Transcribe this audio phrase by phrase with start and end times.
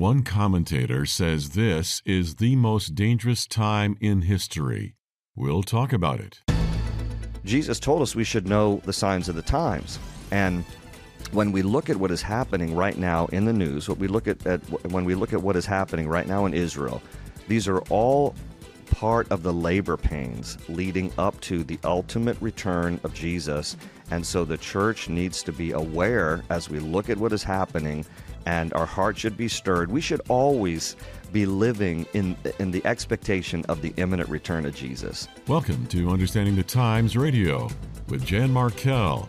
[0.00, 4.94] One commentator says this is the most dangerous time in history.
[5.36, 6.40] We'll talk about it.
[7.44, 9.98] Jesus told us we should know the signs of the times.
[10.30, 10.64] And
[11.32, 14.26] when we look at what is happening right now in the news, what we look
[14.26, 14.60] at, at
[14.90, 17.02] when we look at what is happening right now in Israel,
[17.46, 18.34] these are all
[18.86, 23.76] part of the labor pains leading up to the ultimate return of Jesus.
[24.10, 28.06] And so the church needs to be aware as we look at what is happening
[28.46, 29.90] and our heart should be stirred.
[29.90, 30.96] We should always
[31.32, 35.28] be living in in the expectation of the imminent return of Jesus.
[35.46, 37.68] Welcome to Understanding the Times Radio
[38.08, 39.28] with Jan Markell,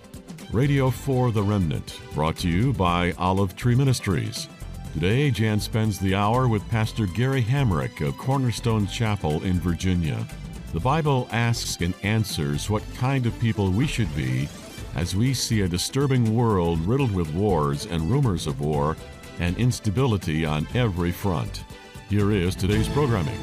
[0.51, 4.47] Radio for the Remnant, brought to you by Olive Tree Ministries.
[4.93, 10.27] Today, Jan spends the hour with Pastor Gary Hamrick of Cornerstone Chapel in Virginia.
[10.73, 14.49] The Bible asks and answers what kind of people we should be
[14.95, 18.95] as we see a disturbing world riddled with wars and rumors of war
[19.39, 21.63] and instability on every front.
[22.09, 23.37] Here is today's programming.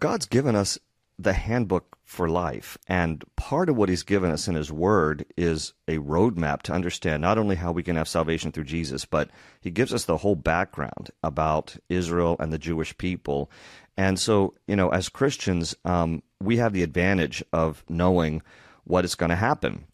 [0.00, 0.78] God's given us
[1.18, 5.72] the handbook for life, and part of what He's given us in His Word is
[5.88, 9.70] a roadmap to understand not only how we can have salvation through Jesus, but He
[9.70, 13.50] gives us the whole background about Israel and the Jewish people.
[13.96, 18.42] And so, you know, as Christians, um, we have the advantage of knowing
[18.84, 19.84] what is going to happen.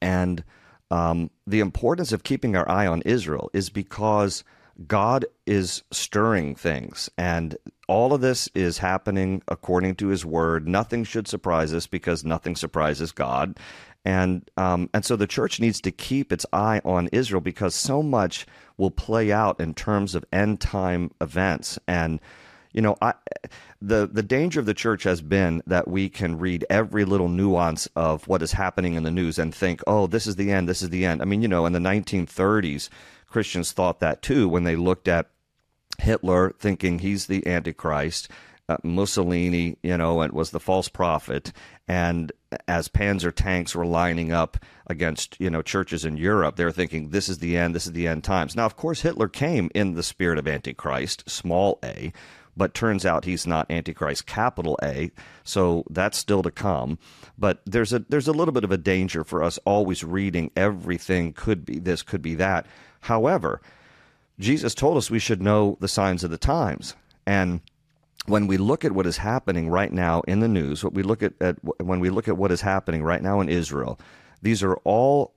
[0.00, 0.44] And
[0.90, 4.44] um, the importance of keeping our eye on Israel is because
[4.86, 7.56] God is stirring things, and
[7.88, 10.66] all of this is happening according to His word.
[10.66, 13.58] Nothing should surprise us because nothing surprises God,
[14.04, 18.02] and um, and so the church needs to keep its eye on Israel because so
[18.02, 22.18] much will play out in terms of end time events and
[22.72, 23.14] you know, I,
[23.80, 27.86] the the danger of the church has been that we can read every little nuance
[27.96, 30.82] of what is happening in the news and think, oh, this is the end, this
[30.82, 31.22] is the end.
[31.22, 32.88] I mean, you know, in the 1930s,
[33.28, 35.28] Christians thought that too when they looked at
[35.98, 38.28] Hitler, thinking he's the Antichrist.
[38.68, 41.52] Uh, Mussolini, you know, and was the false prophet.
[41.88, 42.30] And
[42.68, 47.10] as Panzer tanks were lining up against, you know, churches in Europe, they were thinking,
[47.10, 48.54] this is the end, this is the end times.
[48.54, 52.12] Now, of course, Hitler came in the spirit of Antichrist, small a,
[52.56, 55.10] but turns out he's not Antichrist, capital A.
[55.44, 56.98] So that's still to come.
[57.38, 61.32] But there's a there's a little bit of a danger for us always reading everything
[61.32, 62.66] could be this, could be that.
[63.00, 63.60] However,
[64.38, 66.94] Jesus told us we should know the signs of the times,
[67.26, 67.60] and
[68.26, 71.22] when we look at what is happening right now in the news, what we look
[71.22, 73.98] at, at when we look at what is happening right now in Israel,
[74.42, 75.34] these are all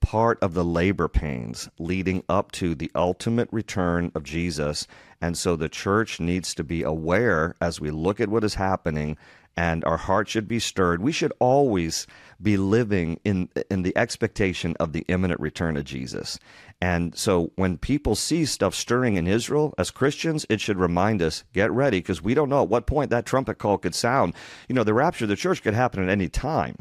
[0.00, 4.86] part of the labor pains leading up to the ultimate return of Jesus.
[5.20, 9.16] And so the church needs to be aware as we look at what is happening
[9.58, 11.02] and our heart should be stirred.
[11.02, 12.06] We should always
[12.40, 16.38] be living in in the expectation of the imminent return of Jesus.
[16.80, 21.42] And so when people see stuff stirring in Israel as Christians, it should remind us,
[21.52, 24.34] get ready, because we don't know at what point that trumpet call could sound.
[24.68, 26.76] You know, the rapture of the church could happen at any time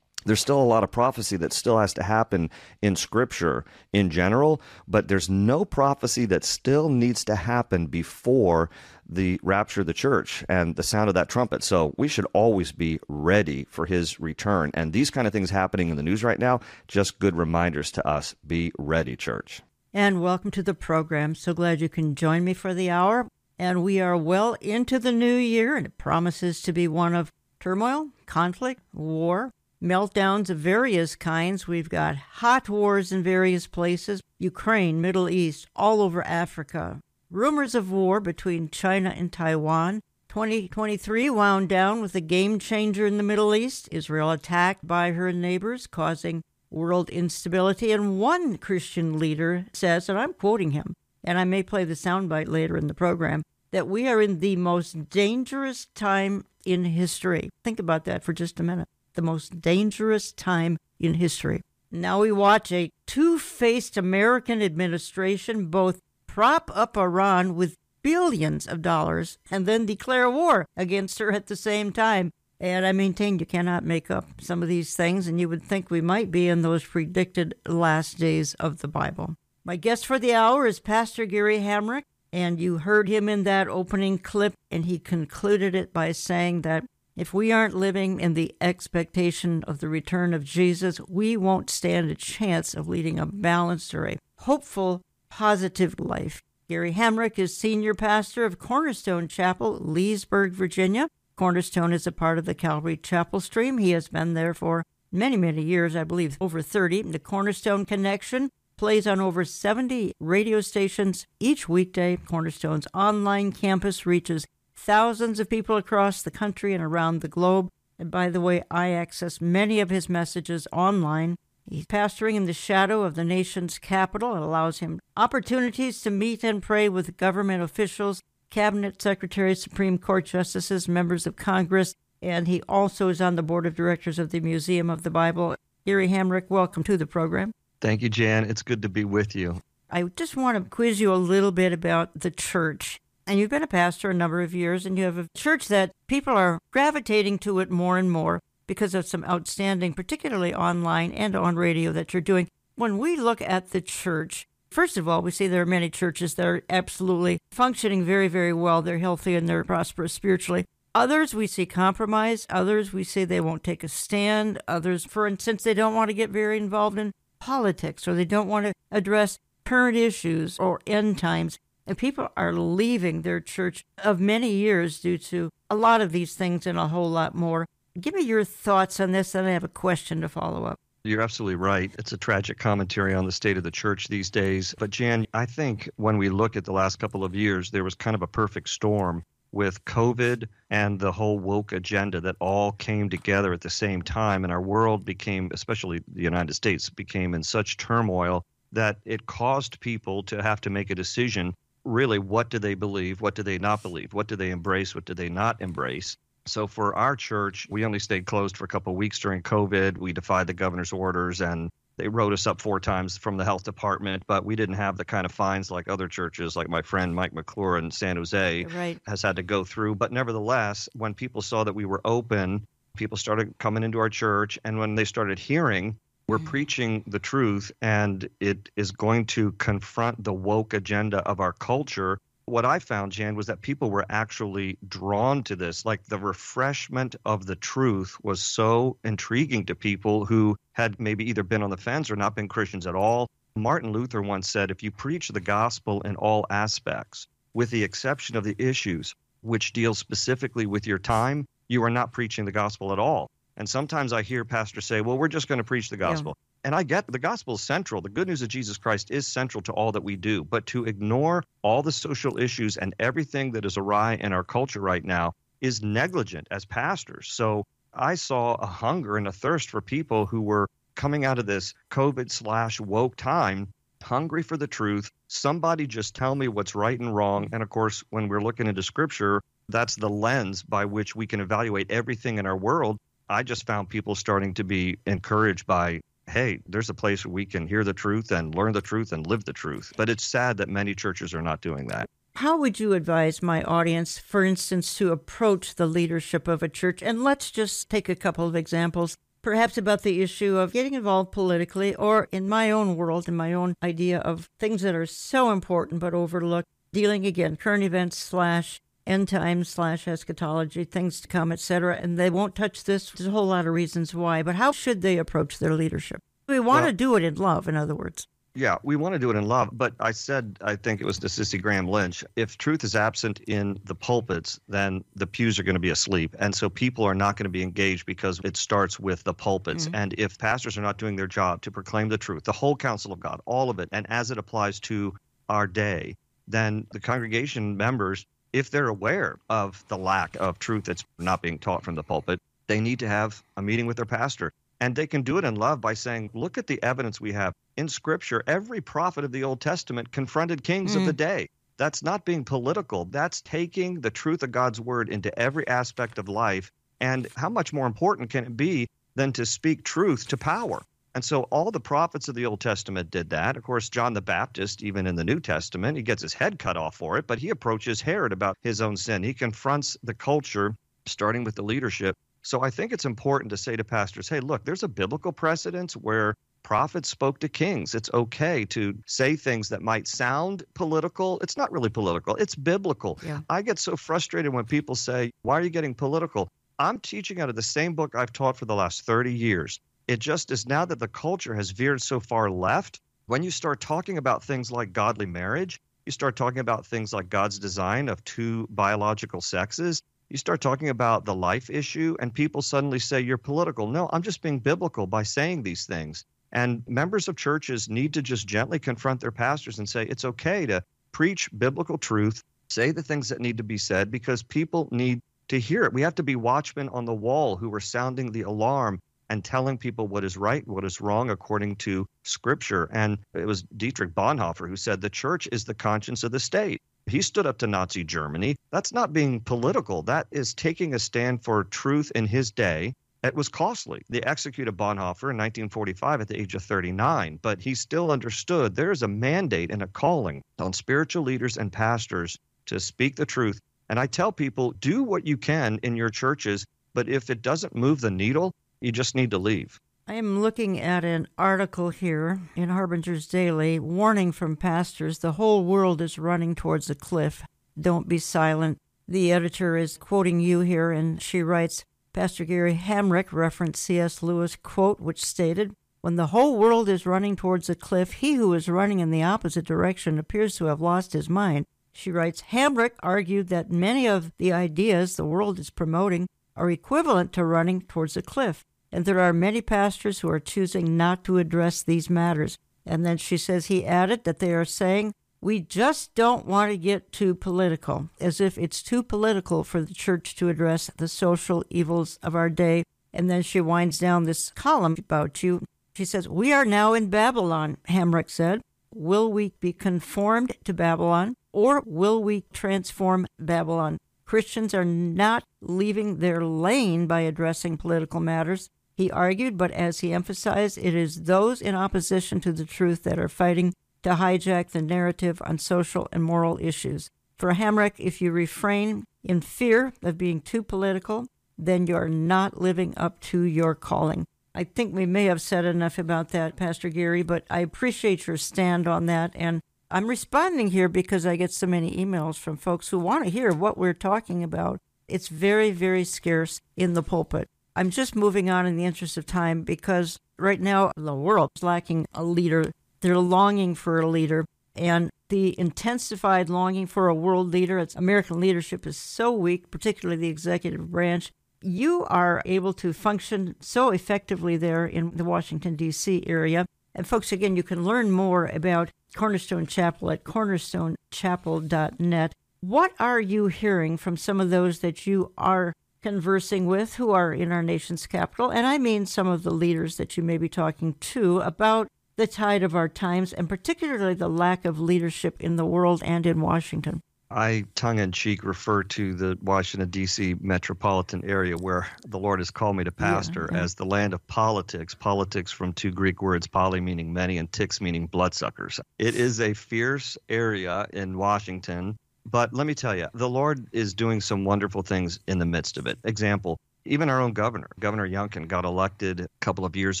[0.24, 2.50] there's still a lot of prophecy that still has to happen
[2.82, 8.70] in scripture in general, but there's no prophecy that still needs to happen before
[9.08, 11.62] the rapture of the church and the sound of that trumpet.
[11.62, 14.70] So we should always be ready for his return.
[14.74, 18.06] And these kind of things happening in the news right now, just good reminders to
[18.06, 18.34] us.
[18.46, 19.62] Be ready, church.
[19.92, 21.34] And welcome to the program.
[21.34, 23.26] So glad you can join me for the hour.
[23.58, 27.30] And we are well into the new year, and it promises to be one of
[27.58, 29.52] turmoil, conflict, war,
[29.82, 31.66] meltdowns of various kinds.
[31.66, 37.00] We've got hot wars in various places Ukraine, Middle East, all over Africa.
[37.30, 40.02] Rumors of war between China and Taiwan.
[40.28, 43.88] 2023 wound down with a game changer in the Middle East.
[43.90, 47.90] Israel attacked by her neighbors, causing world instability.
[47.90, 52.48] And one Christian leader says, and I'm quoting him, and I may play the soundbite
[52.48, 57.50] later in the program, that we are in the most dangerous time in history.
[57.64, 61.62] Think about that for just a minute the most dangerous time in history.
[61.90, 68.82] Now we watch a two faced American administration both prop up Iran with billions of
[68.82, 72.32] dollars and then declare war against her at the same time.
[72.60, 75.90] And I maintain you cannot make up some of these things, and you would think
[75.90, 79.34] we might be in those predicted last days of the Bible.
[79.64, 82.02] My guest for the hour is Pastor Gary Hamrick,
[82.32, 86.84] and you heard him in that opening clip, and he concluded it by saying that
[87.20, 92.10] if we aren't living in the expectation of the return of Jesus, we won't stand
[92.10, 96.42] a chance of leading a balanced or a hopeful, positive life.
[96.66, 101.08] Gary Hamrick is senior pastor of Cornerstone Chapel, Leesburg, Virginia.
[101.36, 103.76] Cornerstone is a part of the Calvary Chapel stream.
[103.76, 107.02] He has been there for many, many years, I believe over 30.
[107.02, 112.16] The Cornerstone Connection plays on over 70 radio stations each weekday.
[112.16, 114.46] Cornerstone's online campus reaches
[114.82, 117.68] thousands of people across the country and around the globe.
[117.98, 121.36] And by the way, I access many of his messages online.
[121.68, 124.34] He's pastoring in the shadow of the nation's capital.
[124.34, 130.24] It allows him opportunities to meet and pray with government officials, cabinet secretaries, Supreme Court
[130.24, 134.40] justices, members of Congress, and he also is on the board of directors of the
[134.40, 135.56] Museum of the Bible.
[135.84, 137.52] Gary Hamrick, welcome to the program.
[137.82, 138.44] Thank you, Jan.
[138.44, 139.60] It's good to be with you.
[139.90, 143.00] I just want to quiz you a little bit about the church.
[143.30, 145.92] And you've been a pastor a number of years, and you have a church that
[146.08, 151.36] people are gravitating to it more and more because of some outstanding, particularly online and
[151.36, 152.48] on radio, that you're doing.
[152.74, 156.34] When we look at the church, first of all, we see there are many churches
[156.34, 158.82] that are absolutely functioning very, very well.
[158.82, 160.66] They're healthy and they're prosperous spiritually.
[160.92, 162.48] Others we see compromise.
[162.50, 164.60] Others we see they won't take a stand.
[164.66, 168.48] Others, for instance, they don't want to get very involved in politics or they don't
[168.48, 171.60] want to address current issues or end times.
[171.90, 176.36] And people are leaving their church of many years due to a lot of these
[176.36, 177.66] things and a whole lot more.
[178.00, 180.78] Give me your thoughts on this, and I have a question to follow up.
[181.02, 181.90] You're absolutely right.
[181.98, 184.72] It's a tragic commentary on the state of the church these days.
[184.78, 187.96] But, Jan, I think when we look at the last couple of years, there was
[187.96, 193.10] kind of a perfect storm with COVID and the whole woke agenda that all came
[193.10, 194.44] together at the same time.
[194.44, 199.80] And our world became, especially the United States, became in such turmoil that it caused
[199.80, 201.52] people to have to make a decision
[201.90, 203.20] really, what do they believe?
[203.20, 204.14] What do they not believe?
[204.14, 204.94] What do they embrace?
[204.94, 206.16] What do they not embrace?
[206.46, 209.98] So for our church, we only stayed closed for a couple of weeks during COVID.
[209.98, 213.64] We defied the governor's orders and they wrote us up four times from the health
[213.64, 217.14] department, but we didn't have the kind of fines like other churches, like my friend
[217.14, 218.98] Mike McClure in San Jose right.
[219.06, 219.96] has had to go through.
[219.96, 222.66] But nevertheless, when people saw that we were open,
[222.96, 224.58] people started coming into our church.
[224.64, 225.98] And when they started hearing,
[226.30, 226.46] we're mm-hmm.
[226.46, 232.18] preaching the truth and it is going to confront the woke agenda of our culture
[232.46, 235.86] what I found, Jan, was that people were actually drawn to this.
[235.86, 241.44] Like the refreshment of the truth was so intriguing to people who had maybe either
[241.44, 243.28] been on the fence or not been Christians at all.
[243.54, 248.36] Martin Luther once said if you preach the gospel in all aspects, with the exception
[248.36, 252.92] of the issues which deal specifically with your time, you are not preaching the gospel
[252.92, 253.30] at all.
[253.60, 256.36] And sometimes I hear pastors say, well, we're just going to preach the gospel.
[256.36, 258.02] Yeah and I get the gospel is central.
[258.02, 260.44] The good news of Jesus Christ is central to all that we do.
[260.44, 264.80] But to ignore all the social issues and everything that is awry in our culture
[264.80, 267.28] right now is negligent as pastors.
[267.28, 271.46] So I saw a hunger and a thirst for people who were coming out of
[271.46, 273.72] this COVID slash woke time
[274.02, 275.10] hungry for the truth.
[275.28, 277.48] Somebody just tell me what's right and wrong.
[277.52, 281.40] And of course, when we're looking into scripture, that's the lens by which we can
[281.40, 282.98] evaluate everything in our world.
[283.30, 287.44] I just found people starting to be encouraged by hey, there's a place where we
[287.44, 289.92] can hear the truth and learn the truth and live the truth.
[289.96, 292.06] But it's sad that many churches are not doing that.
[292.36, 297.02] How would you advise my audience, for instance, to approach the leadership of a church?
[297.02, 301.32] And let's just take a couple of examples, perhaps about the issue of getting involved
[301.32, 305.50] politically, or in my own world, in my own idea of things that are so
[305.50, 308.80] important but overlooked, dealing again, current events slash
[309.10, 311.98] end times slash eschatology, things to come, etc.
[312.00, 313.10] And they won't touch this.
[313.10, 316.22] There's a whole lot of reasons why, but how should they approach their leadership?
[316.46, 318.26] We want well, to do it in love, in other words.
[318.54, 319.70] Yeah, we want to do it in love.
[319.72, 323.40] But I said, I think it was to Cissie Graham Lynch, if truth is absent
[323.40, 326.34] in the pulpits, then the pews are going to be asleep.
[326.38, 329.86] And so people are not going to be engaged because it starts with the pulpits.
[329.86, 329.94] Mm-hmm.
[329.94, 333.12] And if pastors are not doing their job to proclaim the truth, the whole counsel
[333.12, 335.14] of God, all of it, and as it applies to
[335.48, 336.16] our day,
[336.48, 341.58] then the congregation members if they're aware of the lack of truth that's not being
[341.58, 344.52] taught from the pulpit, they need to have a meeting with their pastor.
[344.80, 347.54] And they can do it in love by saying, look at the evidence we have
[347.76, 348.42] in Scripture.
[348.46, 351.00] Every prophet of the Old Testament confronted kings mm.
[351.00, 351.18] of the mm.
[351.18, 351.48] day.
[351.76, 353.04] That's not being political.
[353.06, 356.70] That's taking the truth of God's word into every aspect of life.
[357.00, 360.82] And how much more important can it be than to speak truth to power?
[361.14, 363.56] And so all the prophets of the Old Testament did that.
[363.56, 366.76] Of course, John the Baptist, even in the New Testament, he gets his head cut
[366.76, 369.22] off for it, but he approaches Herod about his own sin.
[369.22, 370.76] He confronts the culture,
[371.06, 372.16] starting with the leadership.
[372.42, 375.94] So I think it's important to say to pastors, hey, look, there's a biblical precedence
[375.94, 377.94] where prophets spoke to kings.
[377.94, 381.40] It's okay to say things that might sound political.
[381.40, 383.18] It's not really political, it's biblical.
[383.26, 383.40] Yeah.
[383.50, 386.48] I get so frustrated when people say, why are you getting political?
[386.78, 389.80] I'm teaching out of the same book I've taught for the last 30 years.
[390.10, 393.80] It just is now that the culture has veered so far left, when you start
[393.80, 398.24] talking about things like godly marriage, you start talking about things like God's design of
[398.24, 403.38] two biological sexes, you start talking about the life issue, and people suddenly say you're
[403.38, 403.86] political.
[403.86, 406.24] No, I'm just being biblical by saying these things.
[406.50, 410.66] And members of churches need to just gently confront their pastors and say, it's okay
[410.66, 415.22] to preach biblical truth, say the things that need to be said because people need
[415.46, 415.92] to hear it.
[415.92, 419.78] We have to be watchmen on the wall who are sounding the alarm and telling
[419.78, 422.90] people what is right, what is wrong according to scripture.
[422.92, 426.82] And it was Dietrich Bonhoeffer who said the church is the conscience of the state.
[427.06, 428.56] He stood up to Nazi Germany.
[428.70, 430.02] That's not being political.
[430.02, 432.94] That is taking a stand for truth in his day.
[433.22, 434.02] It was costly.
[434.08, 438.90] They executed Bonhoeffer in 1945 at the age of 39, but he still understood there
[438.90, 443.60] is a mandate and a calling on spiritual leaders and pastors to speak the truth.
[443.88, 447.76] And I tell people, do what you can in your churches, but if it doesn't
[447.76, 449.80] move the needle, you just need to leave.
[450.08, 455.64] I am looking at an article here in Harbinger's Daily warning from pastors the whole
[455.64, 457.44] world is running towards a cliff.
[457.80, 458.78] Don't be silent.
[459.06, 464.22] The editor is quoting you here, and she writes Pastor Gary Hamrick referenced C.S.
[464.22, 468.52] Lewis' quote, which stated, When the whole world is running towards a cliff, he who
[468.54, 471.66] is running in the opposite direction appears to have lost his mind.
[471.92, 477.32] She writes Hamrick argued that many of the ideas the world is promoting are equivalent
[477.34, 481.38] to running towards a cliff and there are many pastors who are choosing not to
[481.38, 482.58] address these matters.
[482.84, 486.76] And then she says he added that they are saying, we just don't want to
[486.76, 491.64] get too political, as if it's too political for the church to address the social
[491.70, 492.84] evils of our day.
[493.12, 495.64] And then she winds down this column about you.
[495.94, 498.62] She says, We are now in Babylon, Hamrick said.
[498.94, 503.98] Will we be conformed to Babylon, or will we transform Babylon?
[504.26, 508.68] Christians are not leaving their lane by addressing political matters
[509.00, 513.18] he argued, but as he emphasized, it is those in opposition to the truth that
[513.18, 517.10] are fighting to hijack the narrative on social and moral issues.
[517.38, 521.26] For Hamrick, if you refrain in fear of being too political,
[521.56, 524.26] then you're not living up to your calling.
[524.54, 528.36] I think we may have said enough about that, Pastor Gary, but I appreciate your
[528.36, 529.32] stand on that.
[529.34, 533.30] And I'm responding here because I get so many emails from folks who want to
[533.30, 534.78] hear what we're talking about.
[535.08, 537.48] It's very, very scarce in the pulpit.
[537.80, 541.62] I'm just moving on in the interest of time because right now the world is
[541.62, 542.72] lacking a leader.
[543.00, 544.44] They're longing for a leader.
[544.76, 550.20] And the intensified longing for a world leader, it's American leadership is so weak, particularly
[550.20, 551.32] the executive branch.
[551.62, 556.24] You are able to function so effectively there in the Washington, D.C.
[556.26, 556.66] area.
[556.94, 562.34] And folks, again, you can learn more about Cornerstone Chapel at cornerstonechapel.net.
[562.60, 565.72] What are you hearing from some of those that you are
[566.02, 569.96] conversing with who are in our nation's capital, and I mean some of the leaders
[569.96, 574.28] that you may be talking to about the tide of our times and particularly the
[574.28, 577.02] lack of leadership in the world and in Washington.
[577.30, 580.34] I tongue in cheek refer to the Washington, D.C.
[580.40, 583.64] metropolitan area where the Lord has called me to pastor yeah, yeah.
[583.64, 584.94] as the land of politics.
[584.94, 588.80] Politics from two Greek words, poly meaning many and ticks meaning bloodsuckers.
[588.98, 593.94] It is a fierce area in Washington but let me tell you, the Lord is
[593.94, 595.98] doing some wonderful things in the midst of it.
[596.04, 600.00] Example, even our own governor, Governor Youngkin, got elected a couple of years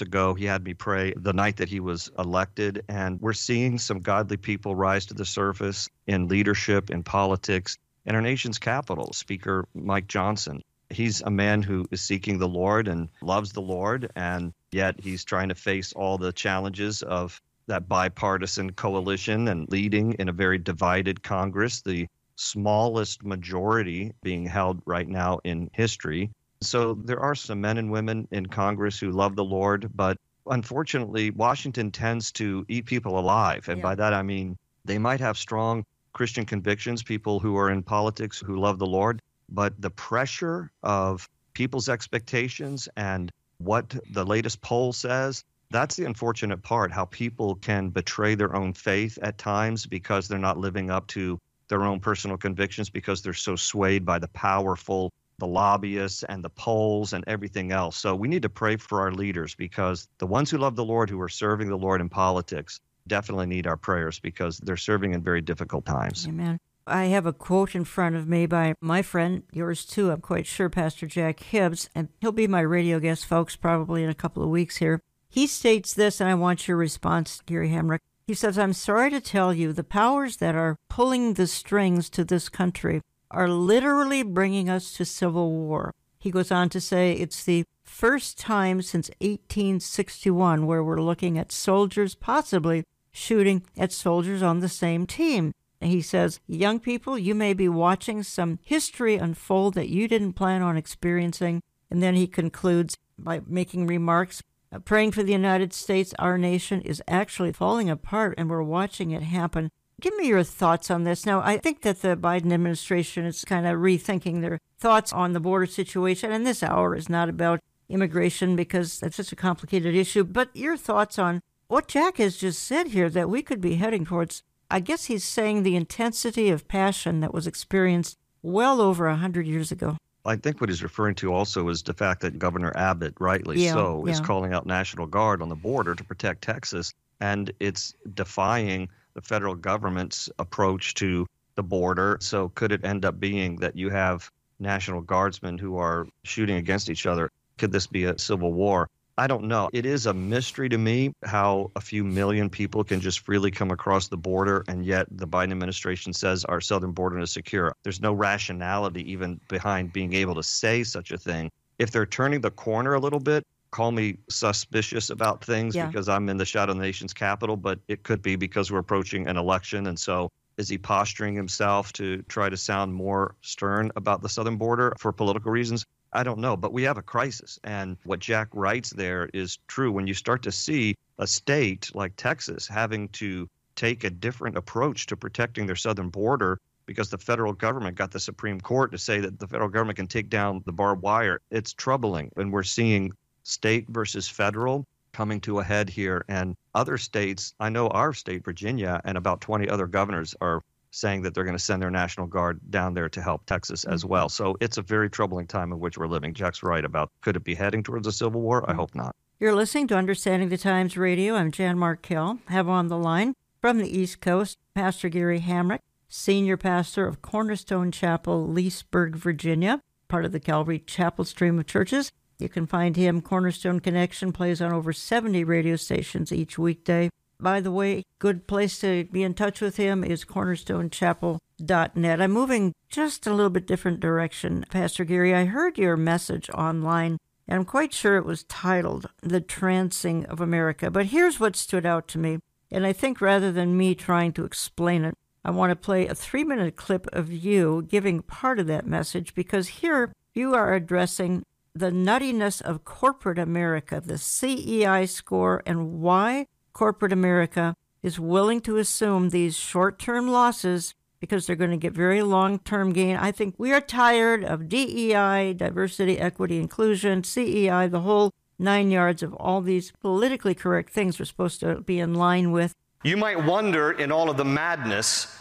[0.00, 0.34] ago.
[0.34, 4.38] He had me pray the night that he was elected, and we're seeing some godly
[4.38, 9.12] people rise to the surface in leadership, in politics, in our nation's capital.
[9.12, 14.10] Speaker Mike Johnson, he's a man who is seeking the Lord and loves the Lord,
[14.16, 20.12] and yet he's trying to face all the challenges of that bipartisan coalition and leading
[20.14, 26.30] in a very divided Congress, the smallest majority being held right now in history.
[26.62, 31.30] So there are some men and women in Congress who love the Lord, but unfortunately,
[31.30, 33.68] Washington tends to eat people alive.
[33.68, 33.82] And yeah.
[33.82, 38.42] by that, I mean they might have strong Christian convictions, people who are in politics
[38.44, 44.92] who love the Lord, but the pressure of people's expectations and what the latest poll
[44.92, 50.28] says that's the unfortunate part how people can betray their own faith at times because
[50.28, 54.28] they're not living up to their own personal convictions because they're so swayed by the
[54.28, 57.96] powerful the lobbyists and the polls and everything else.
[57.96, 61.10] So we need to pray for our leaders because the ones who love the Lord,
[61.10, 65.22] who are serving the Lord in politics, definitely need our prayers because they're serving in
[65.22, 66.28] very difficult times.
[66.28, 66.60] Amen.
[66.86, 70.46] I have a quote in front of me by my friend, yours too, I'm quite
[70.46, 74.42] sure, Pastor Jack Hibbs, and he'll be my radio guest, folks, probably in a couple
[74.42, 75.00] of weeks here.
[75.30, 78.00] He states this, and I want your response, Gary Hamrick.
[78.26, 82.24] He says, I'm sorry to tell you, the powers that are pulling the strings to
[82.24, 85.94] this country are literally bringing us to civil war.
[86.18, 91.52] He goes on to say it's the first time since 1861 where we're looking at
[91.52, 95.52] soldiers possibly shooting at soldiers on the same team.
[95.80, 100.60] He says, Young people, you may be watching some history unfold that you didn't plan
[100.60, 101.62] on experiencing.
[101.90, 104.42] And then he concludes by making remarks
[104.72, 106.14] Uh, praying for the United States.
[106.18, 109.70] Our nation is actually falling apart, and we're watching it happen.
[110.00, 111.26] Give me your thoughts on this.
[111.26, 115.40] Now, I think that the Biden administration is kind of rethinking their thoughts on the
[115.40, 120.22] border situation, and this hour is not about immigration because that's such a complicated issue.
[120.22, 124.04] But your thoughts on what Jack has just said here that we could be heading
[124.04, 129.16] towards, I guess he's saying the intensity of passion that was experienced well over a
[129.16, 129.96] hundred years ago.
[130.24, 133.72] I think what he's referring to also is the fact that Governor Abbott, rightly Yeah,
[133.72, 136.92] so, is calling out National Guard on the border to protect Texas.
[137.20, 142.18] And it's defying the federal government's approach to the border.
[142.20, 146.90] So, could it end up being that you have National Guardsmen who are shooting against
[146.90, 147.30] each other?
[147.58, 148.88] Could this be a civil war?
[149.18, 149.68] I don't know.
[149.72, 153.70] It is a mystery to me how a few million people can just freely come
[153.70, 157.74] across the border, and yet the Biden administration says our southern border is secure.
[157.82, 161.50] There's no rationality even behind being able to say such a thing.
[161.78, 165.86] If they're turning the corner a little bit, call me suspicious about things Yeah.
[165.86, 168.78] because I'm in the shadow of the nation's capital, but it could be because we're
[168.78, 169.86] approaching an election.
[169.86, 174.56] And so is he posturing himself to try to sound more stern about the southern
[174.56, 175.86] border for political reasons?
[176.12, 177.58] I don't know, but we have a crisis.
[177.64, 179.92] And what Jack writes there is true.
[179.92, 185.06] When you start to see a state like Texas having to take a different approach
[185.06, 189.20] to protecting their southern border because the federal government got the Supreme Court to say
[189.20, 192.30] that the federal government can take down the barbed wire, it's troubling.
[192.36, 193.12] And we're seeing
[193.44, 196.24] state versus federal coming to a head here.
[196.28, 201.22] And other states, I know our state, Virginia, and about 20 other governors are saying
[201.22, 204.10] that they're going to send their National Guard down there to help Texas as mm-hmm.
[204.10, 204.28] well.
[204.28, 206.34] So it's a very troubling time in which we're living.
[206.34, 208.64] Jack's right about could it be heading towards a civil war?
[208.64, 208.80] I mm-hmm.
[208.80, 209.14] hope not.
[209.38, 211.34] You're listening to Understanding the Times Radio.
[211.34, 212.40] I'm Jan Markell.
[212.48, 217.90] Have on the line from the East Coast, Pastor Gary Hamrick, senior pastor of Cornerstone
[217.90, 222.12] Chapel, Leesburg, Virginia, part of the Calvary Chapel stream of churches.
[222.38, 223.20] You can find him.
[223.20, 227.10] Cornerstone Connection plays on over 70 radio stations each weekday.
[227.40, 232.20] By the way, good place to be in touch with him is cornerstonechapel.net.
[232.20, 235.34] I'm moving just a little bit different direction, Pastor Gary.
[235.34, 240.40] I heard your message online, and I'm quite sure it was titled The Transing of
[240.40, 240.90] America.
[240.90, 244.44] But here's what stood out to me, and I think rather than me trying to
[244.44, 248.66] explain it, I want to play a three minute clip of you giving part of
[248.66, 255.62] that message because here you are addressing the nuttiness of corporate America, the CEI score,
[255.64, 261.70] and why corporate America is willing to assume these short term losses because they're going
[261.70, 263.16] to get very long term gain.
[263.16, 269.22] I think we are tired of DEI, diversity, equity, inclusion, CEI, the whole nine yards
[269.22, 272.74] of all these politically correct things we're supposed to be in line with.
[273.02, 275.38] You might wonder in all of the madness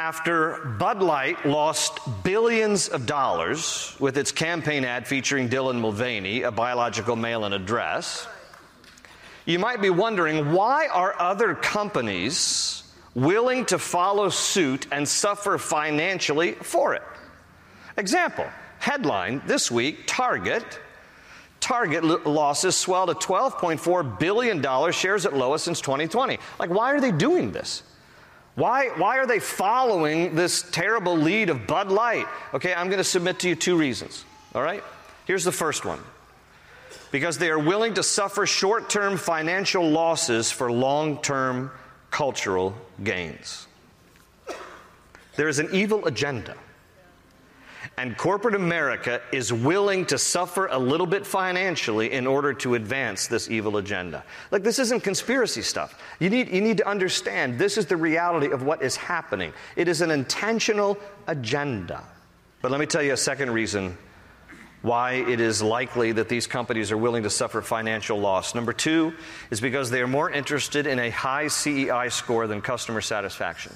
[0.00, 6.50] after Bud Light lost billions of dollars with its campaign ad featuring Dylan Mulvaney, a
[6.50, 8.26] biological male in address.
[9.46, 12.82] You might be wondering why are other companies
[13.14, 17.02] willing to follow suit and suffer financially for it?
[17.96, 18.46] Example,
[18.78, 20.78] headline this week Target
[21.60, 26.38] Target losses swell to $12.4 billion, shares at lowest since 2020.
[26.58, 27.82] Like, why are they doing this?
[28.54, 32.26] Why, why are they following this terrible lead of Bud Light?
[32.54, 34.24] Okay, I'm going to submit to you two reasons.
[34.54, 34.82] All right?
[35.26, 36.00] Here's the first one
[37.10, 41.70] because they are willing to suffer short term financial losses for long term
[42.10, 43.66] cultural gains.
[45.36, 46.56] There is an evil agenda.
[47.96, 53.26] And corporate America is willing to suffer a little bit financially in order to advance
[53.26, 54.24] this evil agenda.
[54.50, 56.00] Like, this isn't conspiracy stuff.
[56.18, 59.52] You need, you need to understand this is the reality of what is happening.
[59.76, 62.02] It is an intentional agenda.
[62.62, 63.96] But let me tell you a second reason
[64.82, 68.54] why it is likely that these companies are willing to suffer financial loss.
[68.54, 69.12] Number two
[69.50, 73.72] is because they are more interested in a high CEI score than customer satisfaction.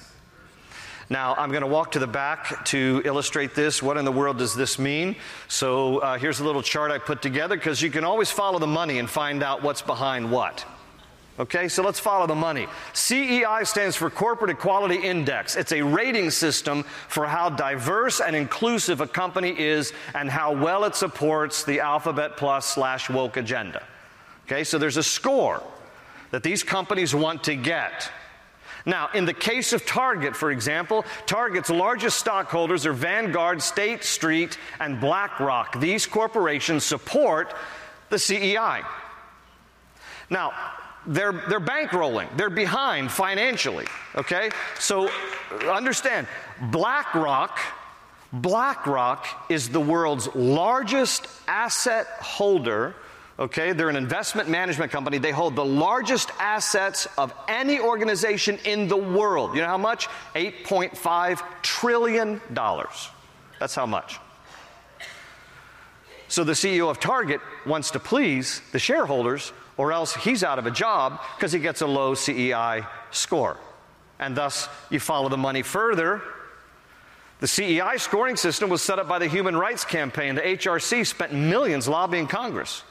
[1.07, 3.83] Now, I'm going to walk to the back to illustrate this.
[3.83, 5.15] What in the world does this mean?
[5.47, 8.65] So, uh, here's a little chart I put together because you can always follow the
[8.65, 10.65] money and find out what's behind what.
[11.37, 12.65] Okay, so let's follow the money.
[12.93, 15.57] CEI stands for Corporate Equality Index.
[15.57, 20.85] It's a rating system for how diverse and inclusive a company is and how well
[20.85, 23.83] it supports the Alphabet Plus slash woke agenda.
[24.45, 25.61] Okay, so there's a score
[26.31, 28.09] that these companies want to get.
[28.85, 34.57] Now, in the case of Target, for example, Target's largest stockholders are Vanguard, State Street,
[34.79, 35.81] and BlackRock.
[35.81, 37.53] These corporations support
[38.09, 38.83] the CEI.
[40.29, 40.53] Now,
[41.07, 42.35] they're, they're bankrolling.
[42.37, 44.49] They're behind financially, okay?
[44.79, 45.09] So
[45.69, 46.27] understand,
[46.71, 47.59] BlackRock,
[48.33, 52.95] BlackRock is the world's largest asset holder
[53.37, 55.17] Okay, they're an investment management company.
[55.17, 59.55] They hold the largest assets of any organization in the world.
[59.55, 60.07] You know how much?
[60.35, 62.41] $8.5 trillion.
[63.59, 64.19] That's how much.
[66.29, 70.65] So the CEO of Target wants to please the shareholders, or else he's out of
[70.65, 73.57] a job because he gets a low CEI score.
[74.19, 76.21] And thus, you follow the money further.
[77.41, 80.35] The CEI scoring system was set up by the Human Rights Campaign.
[80.35, 82.83] The HRC spent millions lobbying Congress.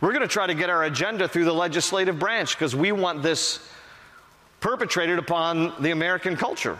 [0.00, 3.22] We're going to try to get our agenda through the legislative branch because we want
[3.22, 3.60] this
[4.60, 6.76] perpetrated upon the American culture.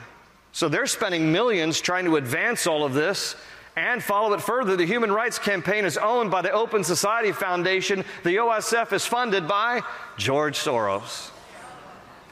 [0.53, 3.37] So they're spending millions trying to advance all of this
[3.77, 4.77] and follow it further.
[4.77, 8.05] The Human Rights Campaign is owned by the Open Society Foundation.
[8.23, 9.83] The OSF is funded by
[10.17, 11.31] George Soros.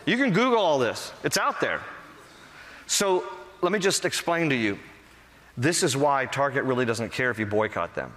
[0.07, 1.81] You can Google all this, it's out there.
[2.87, 3.25] So
[3.61, 4.79] let me just explain to you
[5.57, 8.13] this is why Target really doesn't care if you boycott them.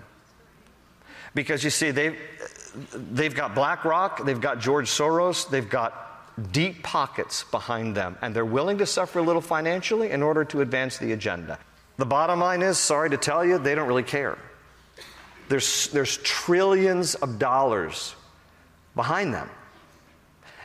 [1.33, 2.17] Because you see, they've,
[2.93, 8.45] they've got BlackRock, they've got George Soros, they've got deep pockets behind them, and they're
[8.45, 11.59] willing to suffer a little financially in order to advance the agenda.
[11.97, 14.37] The bottom line is sorry to tell you, they don't really care.
[15.47, 18.15] There's, there's trillions of dollars
[18.95, 19.49] behind them,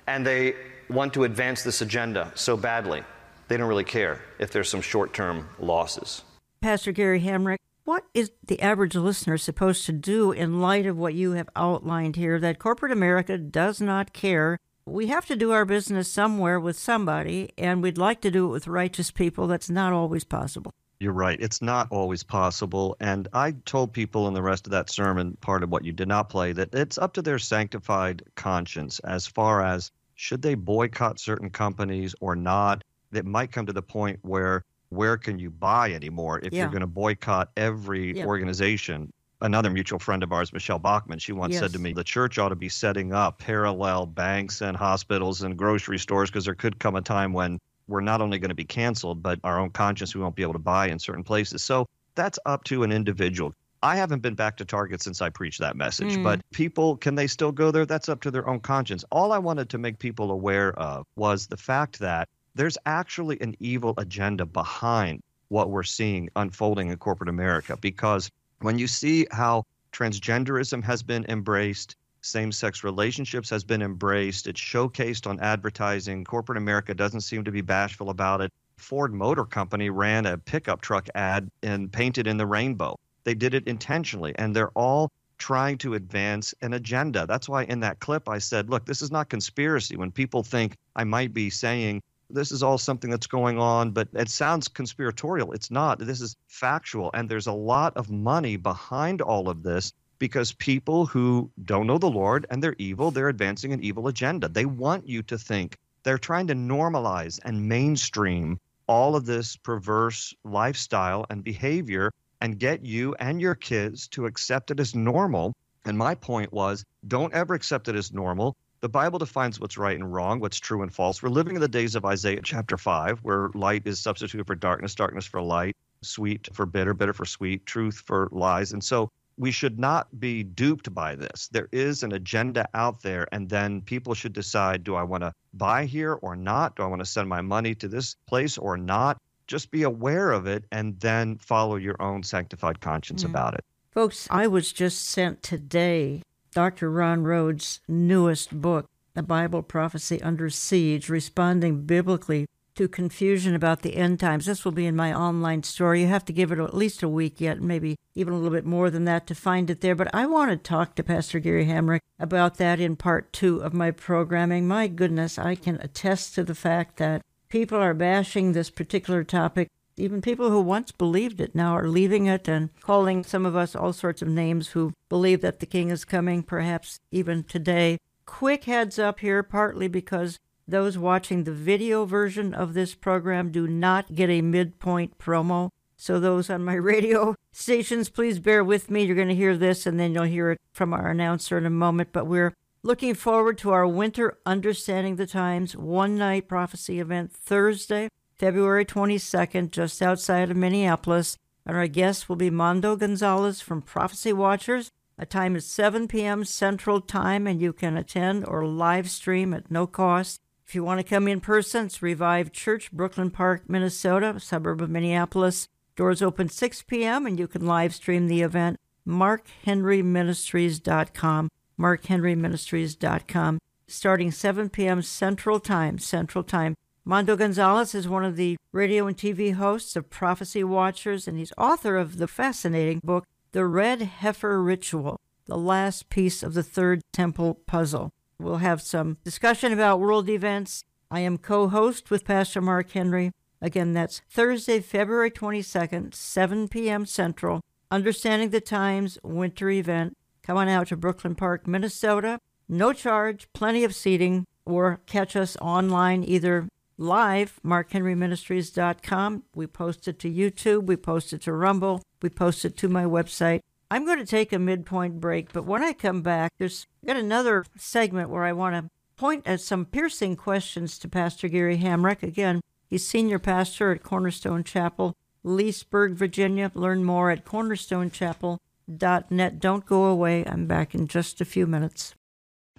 [0.06, 0.54] and they
[0.88, 3.04] want to advance this agenda so badly,
[3.48, 6.22] they don't really care if there's some short term losses.
[6.60, 11.14] Pastor Gary Hamrick, what is the average listener supposed to do in light of what
[11.14, 14.58] you have outlined here that corporate America does not care?
[14.84, 18.50] We have to do our business somewhere with somebody, and we'd like to do it
[18.50, 19.46] with righteous people.
[19.46, 20.72] That's not always possible.
[21.00, 21.40] You're right.
[21.40, 22.94] It's not always possible.
[23.00, 26.08] And I told people in the rest of that sermon, part of what you did
[26.08, 31.18] not play, that it's up to their sanctified conscience as far as should they boycott
[31.18, 32.84] certain companies or not.
[33.14, 36.62] It might come to the point where where can you buy anymore if yeah.
[36.62, 38.26] you're going to boycott every yeah.
[38.26, 39.10] organization?
[39.40, 41.62] Another mutual friend of ours, Michele Bachmann, she once yes.
[41.62, 45.56] said to me, the church ought to be setting up parallel banks and hospitals and
[45.56, 47.58] grocery stores because there could come a time when
[47.90, 50.54] we're not only going to be canceled, but our own conscience we won't be able
[50.54, 51.62] to buy in certain places.
[51.62, 53.52] So that's up to an individual.
[53.82, 56.22] I haven't been back to Target since I preached that message, mm.
[56.22, 57.86] but people, can they still go there?
[57.86, 59.04] That's up to their own conscience.
[59.10, 63.56] All I wanted to make people aware of was the fact that there's actually an
[63.58, 67.76] evil agenda behind what we're seeing unfolding in corporate America.
[67.80, 74.46] Because when you see how transgenderism has been embraced, same sex relationships has been embraced,
[74.46, 78.52] it's showcased on advertising, corporate America doesn't seem to be bashful about it.
[78.76, 82.98] Ford Motor Company ran a pickup truck ad and painted in the rainbow.
[83.24, 87.26] They did it intentionally, and they're all trying to advance an agenda.
[87.26, 89.96] That's why in that clip I said, look, this is not conspiracy.
[89.96, 94.08] When people think I might be saying this is all something that's going on, but
[94.14, 95.52] it sounds conspiratorial.
[95.52, 95.98] It's not.
[95.98, 97.10] This is factual.
[97.14, 101.98] And there's a lot of money behind all of this because people who don't know
[101.98, 104.48] the Lord and they're evil, they're advancing an evil agenda.
[104.48, 110.34] They want you to think they're trying to normalize and mainstream all of this perverse
[110.44, 115.56] lifestyle and behavior and get you and your kids to accept it as normal.
[115.84, 118.56] And my point was don't ever accept it as normal.
[118.80, 121.22] The Bible defines what's right and wrong, what's true and false.
[121.22, 124.94] We're living in the days of Isaiah chapter 5, where light is substituted for darkness,
[124.94, 128.72] darkness for light, sweet for bitter, bitter for sweet, truth for lies.
[128.72, 131.48] And so we should not be duped by this.
[131.50, 135.32] There is an agenda out there, and then people should decide do I want to
[135.54, 136.76] buy here or not?
[136.76, 139.18] Do I want to send my money to this place or not?
[139.50, 143.30] just be aware of it and then follow your own sanctified conscience mm.
[143.30, 143.64] about it.
[143.90, 146.22] Folks, I was just sent today
[146.52, 146.88] Dr.
[146.88, 152.46] Ron Rhodes' newest book, The Bible Prophecy Under Siege Responding Biblically
[152.80, 154.46] to Confusion About the End Times.
[154.46, 155.94] This will be in my online store.
[155.94, 158.64] You have to give it at least a week yet, maybe even a little bit
[158.64, 159.94] more than that to find it there.
[159.94, 163.74] But I want to talk to Pastor Gary Hamrick about that in part two of
[163.74, 164.66] my programming.
[164.66, 169.68] My goodness, I can attest to the fact that people are bashing this particular topic.
[169.98, 173.76] Even people who once believed it now are leaving it and calling some of us
[173.76, 177.98] all sorts of names who believe that the king is coming, perhaps even today.
[178.24, 180.38] Quick heads up here, partly because
[180.70, 185.70] those watching the video version of this program do not get a midpoint promo.
[185.96, 189.04] So, those on my radio stations, please bear with me.
[189.04, 191.70] You're going to hear this and then you'll hear it from our announcer in a
[191.70, 192.10] moment.
[192.12, 198.08] But we're Looking forward to our winter Understanding the Times one night prophecy event Thursday,
[198.38, 201.36] February 22nd, just outside of Minneapolis.
[201.66, 204.90] And our guest will be Mondo Gonzalez from Prophecy Watchers.
[205.18, 206.42] A time is 7 p.m.
[206.46, 210.40] Central Time, and you can attend or live stream at no cost.
[210.70, 214.88] If you want to come in person, it's Revive Church, Brooklyn Park, Minnesota, suburb of
[214.88, 215.66] Minneapolis.
[215.96, 218.76] Doors open 6 p.m., and you can live stream the event.
[219.04, 221.48] MarkHenryMinistries.com.
[221.76, 225.02] markhenryministries.com, starting 7 p.m.
[225.02, 225.98] Central Time.
[225.98, 226.76] Central Time.
[227.04, 231.52] Mondo Gonzalez is one of the radio and TV hosts of Prophecy Watchers, and he's
[231.58, 237.02] author of the fascinating book, The Red Heifer Ritual, the last piece of the Third
[237.12, 238.12] Temple puzzle.
[238.40, 240.84] We'll have some discussion about world events.
[241.10, 243.32] I am co host with Pastor Mark Henry.
[243.60, 247.04] Again, that's Thursday, February 22nd, 7 p.m.
[247.04, 247.60] Central.
[247.90, 250.16] Understanding the Times winter event.
[250.42, 252.40] Come on out to Brooklyn Park, Minnesota.
[252.66, 259.42] No charge, plenty of seating, or catch us online either live, markhenryministries.com.
[259.54, 263.04] We post it to YouTube, we post it to Rumble, we post it to my
[263.04, 263.60] website.
[263.90, 267.64] I'm going to take a midpoint break, but when I come back, there's got another
[267.76, 272.22] segment where I want to point at some piercing questions to Pastor Gary Hamrick.
[272.22, 276.70] Again, he's senior pastor at Cornerstone Chapel, Leesburg, Virginia.
[276.74, 279.60] Learn more at cornerstonechapel.net.
[279.60, 280.44] Don't go away.
[280.46, 282.14] I'm back in just a few minutes.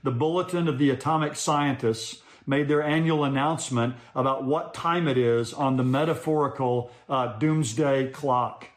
[0.03, 5.53] The Bulletin of the Atomic Scientists made their annual announcement about what time it is
[5.53, 8.67] on the metaphorical uh, doomsday clock.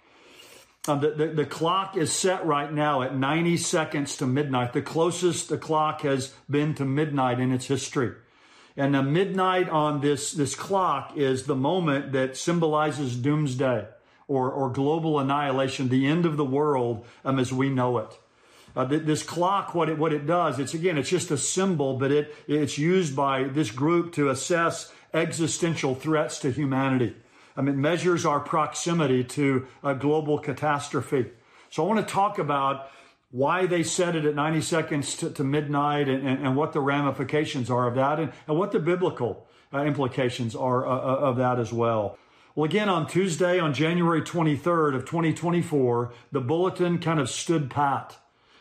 [0.86, 4.82] Um, the, the, the, clock is set right now at 90 seconds to midnight, the
[4.82, 8.12] closest the clock has been to midnight in its history.
[8.76, 13.86] And the midnight on this, this clock is the moment that symbolizes doomsday
[14.28, 18.18] or, or global annihilation, the end of the world um, as we know it.
[18.76, 22.10] Uh, this clock, what it, what it does, it's again, it's just a symbol, but
[22.10, 27.14] it, it's used by this group to assess existential threats to humanity.
[27.56, 31.30] I mean, it measures our proximity to a global catastrophe.
[31.70, 32.90] So I want to talk about
[33.30, 36.80] why they set it at 90 seconds to, to midnight and, and, and, what the
[36.80, 41.36] ramifications are of that and, and what the biblical uh, implications are uh, uh of
[41.36, 42.16] that as well.
[42.54, 48.16] Well, again, on Tuesday, on January 23rd of 2024, the bulletin kind of stood pat.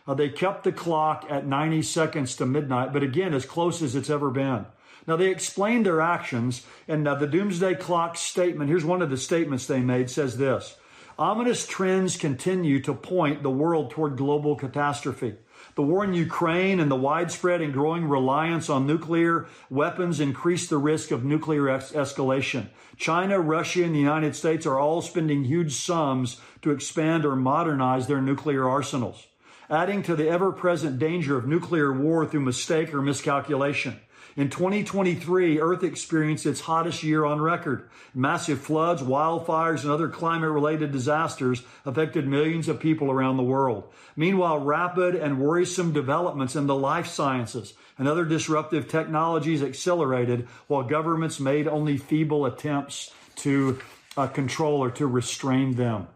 [0.07, 3.95] Uh, they kept the clock at 90 seconds to midnight, but again, as close as
[3.95, 4.65] it's ever been.
[5.05, 9.17] Now, they explained their actions, and uh, the Doomsday Clock statement here's one of the
[9.17, 10.77] statements they made says this
[11.19, 15.35] Ominous trends continue to point the world toward global catastrophe.
[15.75, 20.77] The war in Ukraine and the widespread and growing reliance on nuclear weapons increase the
[20.77, 22.67] risk of nuclear escalation.
[22.97, 28.07] China, Russia, and the United States are all spending huge sums to expand or modernize
[28.07, 29.27] their nuclear arsenals,
[29.69, 33.99] adding to the ever present danger of nuclear war through mistake or miscalculation.
[34.35, 37.89] In 2023, Earth experienced its hottest year on record.
[38.15, 43.91] Massive floods, wildfires, and other climate related disasters affected millions of people around the world.
[44.15, 50.83] Meanwhile, rapid and worrisome developments in the life sciences and other disruptive technologies accelerated while
[50.83, 53.79] governments made only feeble attempts to
[54.17, 56.07] uh, control or to restrain them.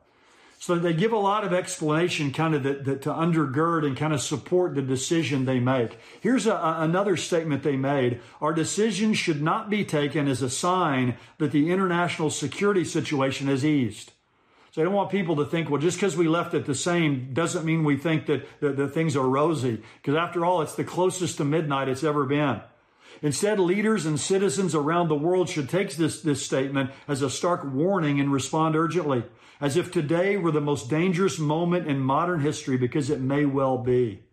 [0.67, 4.11] So they give a lot of explanation kind of that, that to undergird and kind
[4.11, 5.97] of support the decision they make.
[6.19, 8.19] Here's a, another statement they made.
[8.41, 13.63] Our decision should not be taken as a sign that the international security situation has
[13.63, 14.11] eased.
[14.71, 17.29] So I don't want people to think, well, just because we left it the same
[17.31, 19.81] doesn't mean we think that, that, that things are rosy.
[20.01, 22.59] Because after all, it's the closest to midnight it's ever been.
[23.21, 27.63] Instead, leaders and citizens around the world should take this, this statement as a stark
[27.63, 29.23] warning and respond urgently
[29.59, 33.77] as if today were the most dangerous moment in modern history because it may well
[33.77, 34.23] be.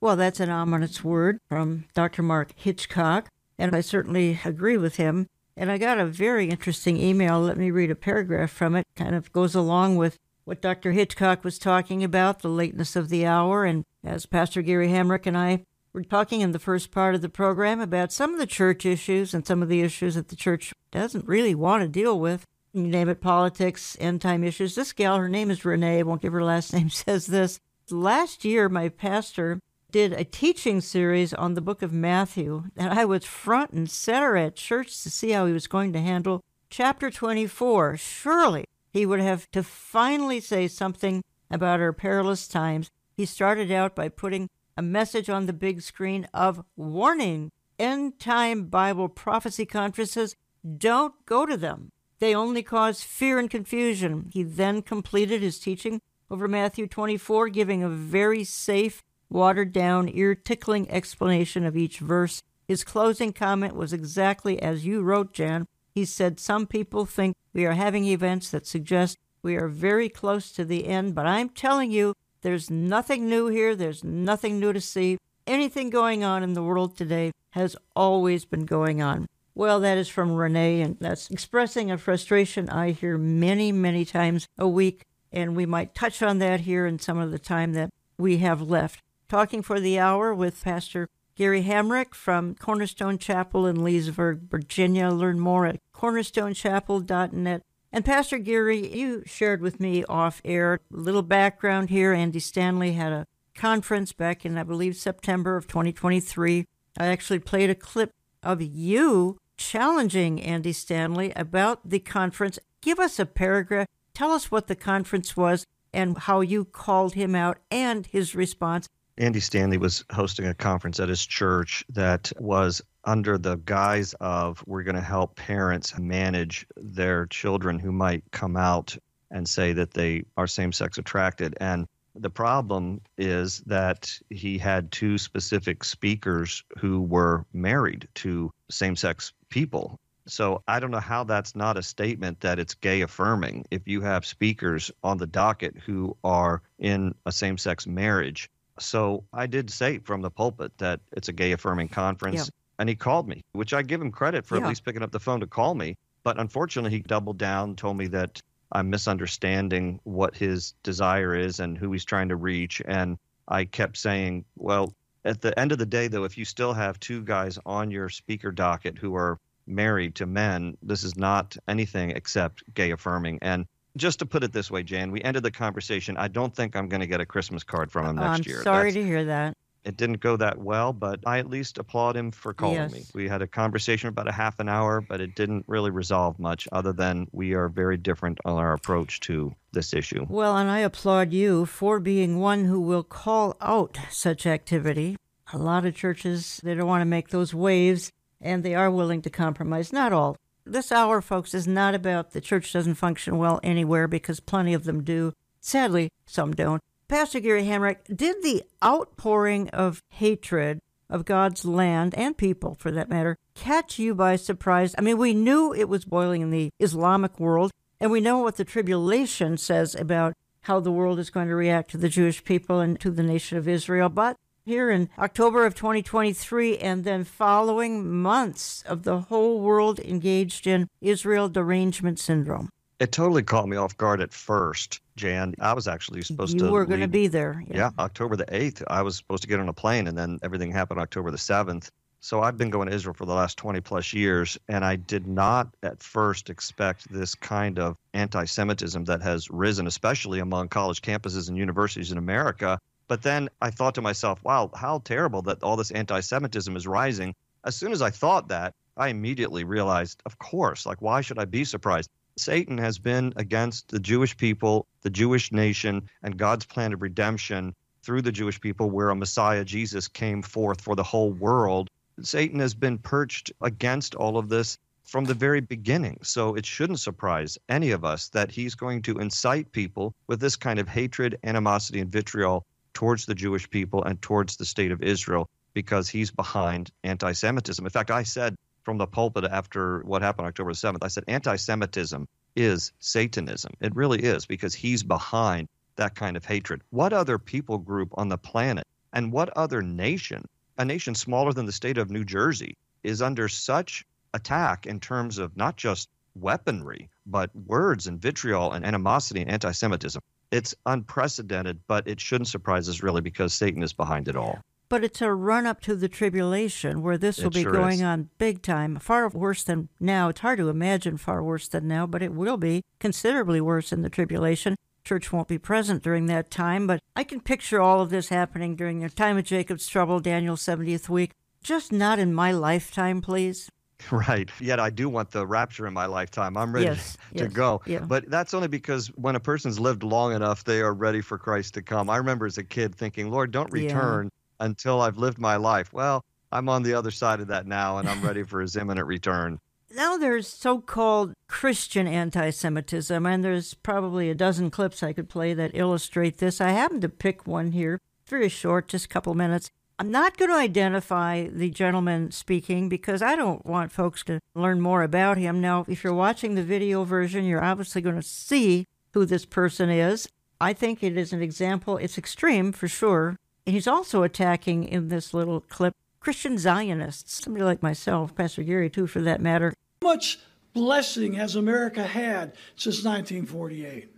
[0.00, 2.22] Well, that's an ominous word from Dr.
[2.22, 5.28] Mark Hitchcock, and I certainly agree with him.
[5.56, 7.40] And I got a very interesting email.
[7.40, 8.84] Let me read a paragraph from it.
[8.96, 10.92] Kind of goes along with what Dr.
[10.92, 13.64] Hitchcock was talking about, the lateness of the hour.
[13.64, 17.28] And as Pastor Gary Hamrick and I were talking in the first part of the
[17.28, 20.74] program about some of the church issues and some of the issues that the church
[20.90, 24.74] doesn't really want to deal with you name it, politics, end time issues.
[24.74, 27.60] This gal, her name is Renee, won't give her last name, says this.
[27.90, 33.04] Last year, my pastor did a teaching series on the book of Matthew, and I
[33.04, 37.10] was front and center at church to see how he was going to handle chapter
[37.10, 37.96] 24.
[37.96, 42.90] Surely he would have to finally say something about our perilous times.
[43.16, 48.66] He started out by putting a message on the big screen of warning end time
[48.66, 50.36] Bible prophecy conferences.
[50.78, 51.92] Don't go to them.
[52.18, 54.30] They only cause fear and confusion.
[54.32, 60.34] He then completed his teaching over Matthew 24, giving a very safe, watered down, ear
[60.34, 62.42] tickling explanation of each verse.
[62.66, 65.66] His closing comment was exactly as you wrote, Jan.
[65.94, 70.50] He said, Some people think we are having events that suggest we are very close
[70.52, 73.74] to the end, but I'm telling you, there's nothing new here.
[73.74, 75.16] There's nothing new to see.
[75.46, 79.26] Anything going on in the world today has always been going on.
[79.54, 84.46] Well, that is from Renee, and that's expressing a frustration I hear many, many times
[84.58, 85.06] a week.
[85.32, 88.60] And we might touch on that here in some of the time that we have
[88.60, 89.00] left.
[89.26, 95.08] talking for the hour with Pastor Gary Hamrick from Cornerstone Chapel in Leesburg, Virginia.
[95.08, 97.62] Learn more at cornerstonechapel.net.
[97.94, 102.12] And Pastor Gary, you shared with me off air a little background here.
[102.12, 106.66] Andy Stanley had a conference back in, I believe, September of 2023.
[106.98, 108.10] I actually played a clip
[108.42, 112.58] of you challenging Andy Stanley about the conference.
[112.80, 113.86] Give us a paragraph.
[114.12, 118.88] Tell us what the conference was and how you called him out and his response.
[119.18, 124.62] Andy Stanley was hosting a conference at his church that was under the guise of
[124.66, 128.96] we're going to help parents manage their children who might come out
[129.30, 131.56] and say that they are same sex attracted.
[131.60, 138.96] And the problem is that he had two specific speakers who were married to same
[138.96, 139.98] sex people.
[140.26, 144.00] So I don't know how that's not a statement that it's gay affirming if you
[144.00, 148.48] have speakers on the docket who are in a same sex marriage.
[148.78, 152.50] So I did say from the pulpit that it's a gay affirming conference.
[152.78, 154.62] And he called me, which I give him credit for yeah.
[154.62, 155.96] at least picking up the phone to call me.
[156.22, 161.78] But unfortunately, he doubled down, told me that I'm misunderstanding what his desire is and
[161.78, 162.82] who he's trying to reach.
[162.84, 166.72] And I kept saying, well, at the end of the day, though, if you still
[166.72, 171.56] have two guys on your speaker docket who are married to men, this is not
[171.68, 173.38] anything except gay affirming.
[173.40, 176.16] And just to put it this way, Jan, we ended the conversation.
[176.16, 178.62] I don't think I'm going to get a Christmas card from him next I'm year.
[178.62, 179.56] Sorry That's, to hear that.
[179.84, 182.92] It didn't go that well, but I at least applaud him for calling yes.
[182.92, 183.04] me.
[183.14, 186.66] We had a conversation about a half an hour, but it didn't really resolve much
[186.72, 190.26] other than we are very different on our approach to this issue.
[190.28, 195.16] Well, and I applaud you for being one who will call out such activity.
[195.52, 199.22] A lot of churches, they don't want to make those waves and they are willing
[199.22, 199.92] to compromise.
[199.92, 200.36] Not all.
[200.66, 204.84] This hour, folks, is not about the church doesn't function well anywhere because plenty of
[204.84, 205.32] them do.
[205.60, 206.80] Sadly, some don't.
[207.06, 213.10] Pastor Gary Hamrick, did the outpouring of hatred of God's land and people, for that
[213.10, 214.94] matter, catch you by surprise?
[214.96, 218.56] I mean, we knew it was boiling in the Islamic world, and we know what
[218.56, 222.80] the tribulation says about how the world is going to react to the Jewish people
[222.80, 224.08] and to the nation of Israel.
[224.08, 230.66] But here in October of 2023, and then following months of the whole world engaged
[230.66, 232.70] in Israel derangement syndrome.
[233.04, 235.54] It totally caught me off guard at first, Jan.
[235.60, 236.64] I was actually supposed you to.
[236.64, 237.62] You were going to be there.
[237.68, 237.76] Yeah.
[237.76, 238.82] yeah, October the 8th.
[238.88, 241.90] I was supposed to get on a plane, and then everything happened October the 7th.
[242.20, 245.26] So I've been going to Israel for the last 20 plus years, and I did
[245.26, 251.02] not at first expect this kind of anti Semitism that has risen, especially among college
[251.02, 252.78] campuses and universities in America.
[253.06, 256.86] But then I thought to myself, wow, how terrible that all this anti Semitism is
[256.86, 257.34] rising.
[257.66, 261.44] As soon as I thought that, I immediately realized, of course, like, why should I
[261.44, 262.08] be surprised?
[262.36, 267.74] Satan has been against the Jewish people, the Jewish nation, and God's plan of redemption
[268.02, 271.90] through the Jewish people, where a Messiah, Jesus, came forth for the whole world.
[272.22, 276.18] Satan has been perched against all of this from the very beginning.
[276.22, 280.56] So it shouldn't surprise any of us that he's going to incite people with this
[280.56, 285.02] kind of hatred, animosity, and vitriol towards the Jewish people and towards the state of
[285.02, 287.84] Israel because he's behind anti Semitism.
[287.84, 291.56] In fact, I said from the pulpit after what happened October 7th, I said anti
[291.56, 293.72] Semitism is Satanism.
[293.80, 296.82] It really is because he's behind that kind of hatred.
[296.90, 300.44] What other people group on the planet and what other nation,
[300.78, 305.38] a nation smaller than the state of New Jersey, is under such attack in terms
[305.38, 310.20] of not just weaponry, but words and vitriol and animosity and anti Semitism?
[310.50, 314.60] It's unprecedented, but it shouldn't surprise us really because Satan is behind it all.
[314.88, 318.00] But it's a run up to the tribulation where this will it be sure going
[318.00, 318.02] is.
[318.02, 320.28] on big time, far worse than now.
[320.28, 324.02] It's hard to imagine far worse than now, but it will be considerably worse in
[324.02, 324.76] the tribulation.
[325.04, 328.74] Church won't be present during that time, but I can picture all of this happening
[328.76, 331.32] during the time of Jacob's trouble, Daniel's 70th week.
[331.62, 333.70] Just not in my lifetime, please.
[334.10, 334.50] Right.
[334.60, 336.56] Yet I do want the rapture in my lifetime.
[336.56, 337.80] I'm ready yes, to yes, go.
[337.86, 338.00] Yeah.
[338.00, 341.74] But that's only because when a person's lived long enough, they are ready for Christ
[341.74, 342.10] to come.
[342.10, 344.30] I remember as a kid thinking, Lord, don't return.
[344.60, 345.92] Until I've lived my life.
[345.92, 349.06] Well, I'm on the other side of that now, and I'm ready for his imminent
[349.06, 349.58] return.
[349.94, 355.28] Now there's so called Christian anti Semitism, and there's probably a dozen clips I could
[355.28, 356.60] play that illustrate this.
[356.60, 359.70] I happen to pick one here, very short, just a couple minutes.
[359.96, 364.80] I'm not going to identify the gentleman speaking because I don't want folks to learn
[364.80, 365.60] more about him.
[365.60, 369.90] Now, if you're watching the video version, you're obviously going to see who this person
[369.90, 370.28] is.
[370.60, 371.96] I think it is an example.
[371.98, 373.36] It's extreme for sure.
[373.66, 379.06] He's also attacking in this little clip Christian Zionists, somebody like myself, Pastor Gary, too,
[379.06, 379.72] for that matter.
[380.02, 380.38] How much
[380.74, 384.10] blessing has America had since 1948?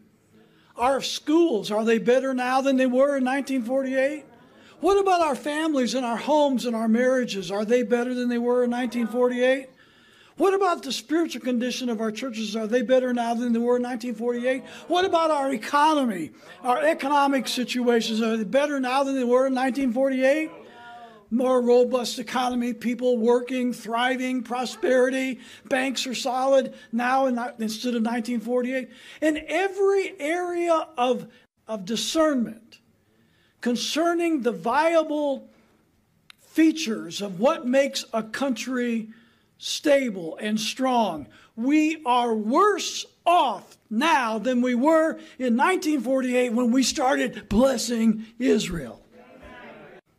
[0.76, 4.24] Our schools, are they better now than they were in 1948?
[4.80, 7.50] What about our families and our homes and our marriages?
[7.50, 9.68] Are they better than they were in 1948?
[10.36, 12.54] What about the spiritual condition of our churches?
[12.56, 14.64] Are they better now than they were in 1948?
[14.88, 16.32] What about our economy,
[16.62, 18.20] our economic situations?
[18.20, 20.50] Are they better now than they were in 1948?
[21.30, 28.90] More robust economy, people working, thriving, prosperity, banks are solid now instead of 1948.
[29.22, 31.26] In every area of,
[31.66, 32.78] of discernment
[33.62, 35.48] concerning the viable
[36.38, 39.08] features of what makes a country
[39.58, 41.26] stable and strong.
[41.56, 49.02] We are worse off now than we were in 1948 when we started blessing Israel.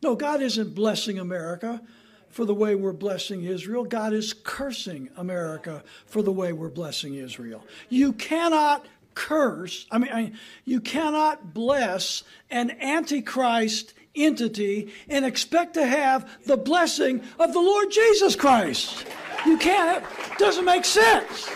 [0.02, 1.82] No, God isn't blessing America
[2.30, 3.84] for the way we're blessing Israel.
[3.84, 7.66] God is cursing America for the way we're blessing Israel.
[7.90, 8.86] You cannot
[9.16, 10.32] curse, I mean, I
[10.64, 17.92] you cannot bless an antichrist entity and expect to have the blessing of the Lord
[17.92, 19.06] Jesus Christ.
[19.46, 20.04] You can't.
[20.32, 21.50] It doesn't make sense.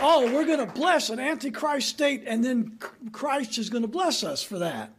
[0.00, 2.78] Oh, we're going to bless an antichrist state, and then
[3.12, 4.90] Christ is going to bless us for that.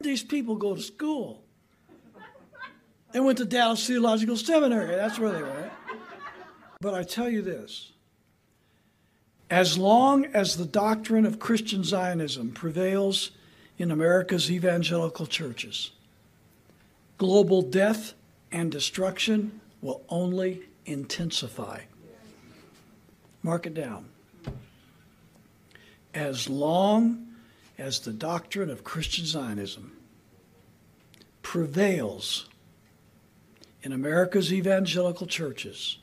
[0.00, 1.42] These people go to school.
[3.12, 4.96] They went to Dallas Theological Seminary.
[4.96, 5.72] That's where they went.
[6.80, 7.92] But I tell you this
[9.50, 13.30] as long as the doctrine of Christian Zionism prevails
[13.78, 15.90] in America's evangelical churches,
[17.18, 18.14] global death
[18.52, 21.80] and destruction will only intensify.
[23.42, 24.06] Mark it down.
[26.14, 27.26] As long
[27.76, 29.96] as the doctrine of Christian Zionism
[31.42, 32.48] prevails
[33.82, 35.98] in America's evangelical churches,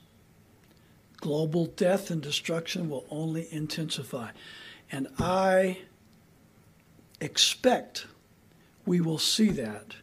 [1.17, 4.31] global death and destruction will only intensify.
[4.91, 5.79] And I
[7.21, 8.07] expect
[8.85, 9.95] we will see that